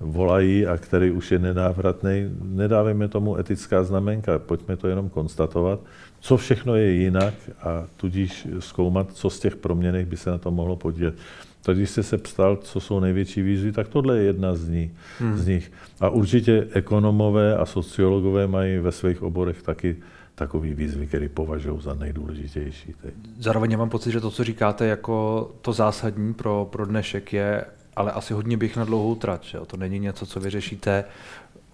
volají 0.00 0.66
a 0.66 0.76
který 0.76 1.10
už 1.10 1.32
je 1.32 1.38
nenávratný. 1.38 2.30
Nedávejme 2.42 3.08
tomu 3.08 3.38
etická 3.38 3.84
znamenka, 3.84 4.38
pojďme 4.38 4.76
to 4.76 4.88
jenom 4.88 5.08
konstatovat, 5.08 5.80
co 6.20 6.36
všechno 6.36 6.74
je 6.74 6.92
jinak 6.92 7.34
a 7.62 7.86
tudíž 7.96 8.48
zkoumat, 8.58 9.12
co 9.12 9.30
z 9.30 9.40
těch 9.40 9.56
proměnek 9.56 10.06
by 10.06 10.16
se 10.16 10.30
na 10.30 10.38
to 10.38 10.50
mohlo 10.50 10.76
podílet. 10.76 11.14
Tak 11.62 11.76
když 11.76 11.90
jste 11.90 12.02
se 12.02 12.18
ptal, 12.18 12.56
co 12.56 12.80
jsou 12.80 13.00
největší 13.00 13.42
výzvy, 13.42 13.72
tak 13.72 13.88
tohle 13.88 14.18
je 14.18 14.24
jedna 14.24 14.54
z, 14.54 14.68
ní, 14.68 14.90
hmm. 15.18 15.38
z 15.38 15.46
nich. 15.46 15.72
A 16.00 16.08
určitě 16.08 16.68
ekonomové 16.72 17.56
a 17.56 17.66
sociologové 17.66 18.46
mají 18.46 18.78
ve 18.78 18.92
svých 18.92 19.22
oborech 19.22 19.62
taky 19.62 19.96
takový 20.34 20.74
výzvy, 20.74 21.06
které 21.06 21.28
považují 21.28 21.80
za 21.80 21.94
nejdůležitější. 21.94 22.94
Teď. 23.02 23.14
Zároveň 23.38 23.78
mám 23.78 23.90
pocit, 23.90 24.10
že 24.10 24.20
to, 24.20 24.30
co 24.30 24.44
říkáte 24.44 24.86
jako 24.86 25.50
to 25.62 25.72
zásadní 25.72 26.34
pro, 26.34 26.68
pro 26.70 26.86
dnešek 26.86 27.32
je, 27.32 27.64
ale 27.96 28.12
asi 28.12 28.34
hodně 28.34 28.56
bych 28.56 28.76
na 28.76 28.84
dlouhou 28.84 29.14
trať. 29.14 29.44
Že? 29.44 29.58
To 29.66 29.76
není 29.76 29.98
něco, 29.98 30.26
co 30.26 30.40
vyřešíte 30.40 31.04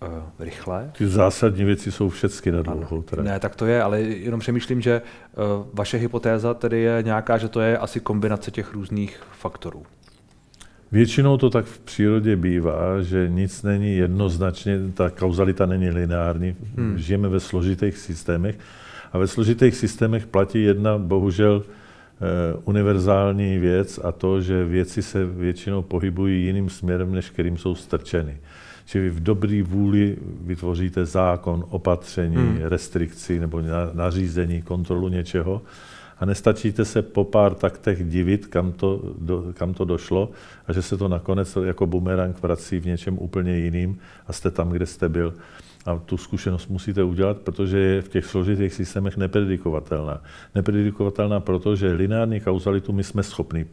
uh, 0.03 0.09
rychle. 0.39 0.91
Ty 0.99 1.09
zásadní 1.09 1.65
věci 1.65 1.93
jsou 1.93 2.09
všechny 2.09 2.53
na 2.53 2.63
dlouhou 2.63 3.03
trať. 3.03 3.25
Ne, 3.25 3.41
tak 3.41 3.57
to 3.57 3.67
je, 3.67 3.83
ale 3.83 4.01
jenom 4.01 4.41
přemýšlím, 4.41 4.81
že 4.81 5.03
uh, 5.03 5.67
vaše 5.73 5.97
hypotéza 5.97 6.55
tedy 6.55 6.81
je 6.81 7.03
nějaká, 7.03 7.39
že 7.39 7.49
to 7.49 7.61
je 7.61 7.79
asi 7.79 8.01
kombinace 8.01 8.51
těch 8.51 8.73
různých 8.75 9.21
faktorů. 9.39 9.83
Většinou 10.93 11.37
to 11.37 11.51
tak 11.51 11.65
v 11.65 11.79
přírodě 11.79 12.37
bývá, 12.37 13.03
že 13.03 13.29
nic 13.29 13.63
není 13.63 13.97
jednoznačně, 13.97 14.79
ta 14.95 15.11
kauzalita 15.11 15.67
není 15.67 15.91
lineární, 15.91 16.57
hmm. 16.77 16.99
žijeme 16.99 17.29
ve 17.29 17.41
složitých 17.41 17.99
systémech 17.99 18.59
a 19.13 19.19
ve 19.19 19.27
složitých 19.27 19.77
systémech 19.77 20.27
platí 20.27 20.63
jedna, 20.63 20.99
bohužel, 20.99 21.63
eh, 21.65 22.59
univerzální 22.65 23.59
věc 23.59 24.01
a 24.05 24.13
to, 24.13 24.41
že 24.41 24.65
věci 24.65 25.03
se 25.03 25.27
většinou 25.27 25.83
pohybují 25.83 26.45
jiným 26.45 26.71
směrem, 26.71 27.13
než 27.13 27.31
kterým 27.31 27.59
jsou 27.59 27.75
strčeny. 27.75 28.39
Že 28.87 29.01
vy 29.01 29.11
v 29.11 29.23
dobrý 29.23 29.63
vůli 29.63 30.17
vytvoříte 30.41 31.05
zákon, 31.05 31.65
opatření, 31.69 32.37
hmm. 32.37 32.59
restrikci 32.61 33.41
nebo 33.41 33.63
nařízení, 33.93 34.63
kontrolu 34.63 35.09
něčeho, 35.09 35.63
a 36.19 36.25
nestačíte 36.25 36.85
se 36.85 37.03
po 37.03 37.25
pár 37.25 37.55
taktech 37.55 38.09
divit, 38.09 38.47
kam 38.47 38.73
to, 38.73 39.15
do, 39.19 39.45
kam 39.55 39.75
to 39.75 39.85
došlo 39.85 40.31
a 40.67 40.73
že 40.73 40.83
se 40.83 40.97
to 40.97 41.09
nakonec 41.09 41.59
jako 41.65 41.87
bumerang 41.87 42.43
vrací 42.43 42.79
v 42.79 42.87
něčem 42.87 43.19
úplně 43.19 43.59
jiným 43.59 43.99
a 44.27 44.33
jste 44.33 44.51
tam, 44.51 44.71
kde 44.71 44.87
jste 44.87 45.09
byl. 45.09 45.35
A 45.87 45.99
tu 45.99 46.17
zkušenost 46.17 46.69
musíte 46.69 47.03
udělat, 47.03 47.39
protože 47.39 47.79
je 47.79 48.03
v 48.03 48.09
těch 48.09 48.27
složitých 48.27 48.75
systémech 48.75 49.17
nepredikovatelná. 49.17 50.23
Nepredikovatelná 50.55 51.41
proto, 51.41 51.77
že 51.77 51.93
lineární 51.93 52.41
kauzalitu 52.41 52.93
my 52.93 53.05
jsme 53.05 53.23
schopni 53.23 53.67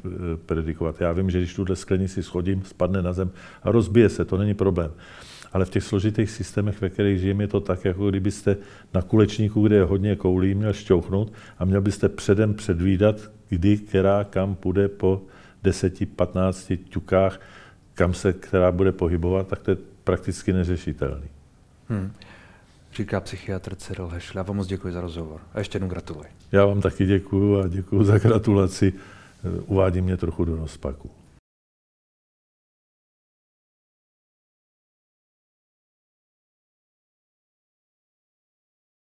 predikovat. 0.46 1.02
Já 1.02 1.12
vím, 1.12 1.30
že 1.30 1.40
když 1.40 1.56
tuhle 1.56 1.76
sklenici 1.76 2.24
schodím, 2.24 2.64
spadne 2.66 3.02
na 3.02 3.14
zem 3.14 3.32
a 3.64 3.72
rozbije 3.72 4.10
se, 4.10 4.26
to 4.26 4.38
není 4.38 4.54
problém 4.54 4.92
ale 5.54 5.66
v 5.66 5.70
těch 5.70 5.84
složitých 5.84 6.32
systémech, 6.32 6.82
ve 6.82 6.90
kterých 6.90 7.20
žijeme, 7.20 7.44
je 7.44 7.48
to 7.48 7.60
tak, 7.60 7.86
jako 7.86 8.10
kdybyste 8.10 8.58
na 8.94 9.02
kulečníku, 9.02 9.62
kde 9.62 9.76
je 9.76 9.84
hodně 9.84 10.16
koulí, 10.16 10.56
měl 10.56 10.74
šťouchnout 10.74 11.34
a 11.58 11.66
měl 11.66 11.82
byste 11.82 12.10
předem 12.10 12.54
předvídat, 12.54 13.16
kdy, 13.50 13.78
která, 13.78 14.24
kam 14.24 14.56
půjde 14.56 14.88
po 14.88 15.22
10-15 15.64 16.80
ťukách, 16.90 17.42
kam 17.94 18.14
se 18.14 18.34
která 18.34 18.72
bude 18.72 18.92
pohybovat, 18.92 19.48
tak 19.48 19.60
to 19.60 19.72
je 19.72 19.78
prakticky 20.04 20.54
neřešitelný. 20.54 21.28
Hmm. 21.90 22.12
Říká 22.96 23.20
psychiatr 23.20 23.76
Cyril 23.76 24.08
Hešl. 24.08 24.38
Já 24.38 24.44
vám 24.44 24.58
moc 24.58 24.68
děkuji 24.68 24.94
za 24.94 25.02
rozhovor. 25.02 25.42
A 25.54 25.60
ještě 25.60 25.76
jednou 25.76 25.90
gratuluji. 25.90 26.28
Já 26.52 26.66
vám 26.66 26.82
taky 26.82 27.06
děkuji 27.06 27.62
a 27.62 27.68
děkuji 27.68 28.04
za 28.04 28.18
gratulaci. 28.18 28.94
Uvádí 29.66 30.02
mě 30.02 30.18
trochu 30.18 30.46
do 30.46 30.56
rozpaku. 30.56 31.12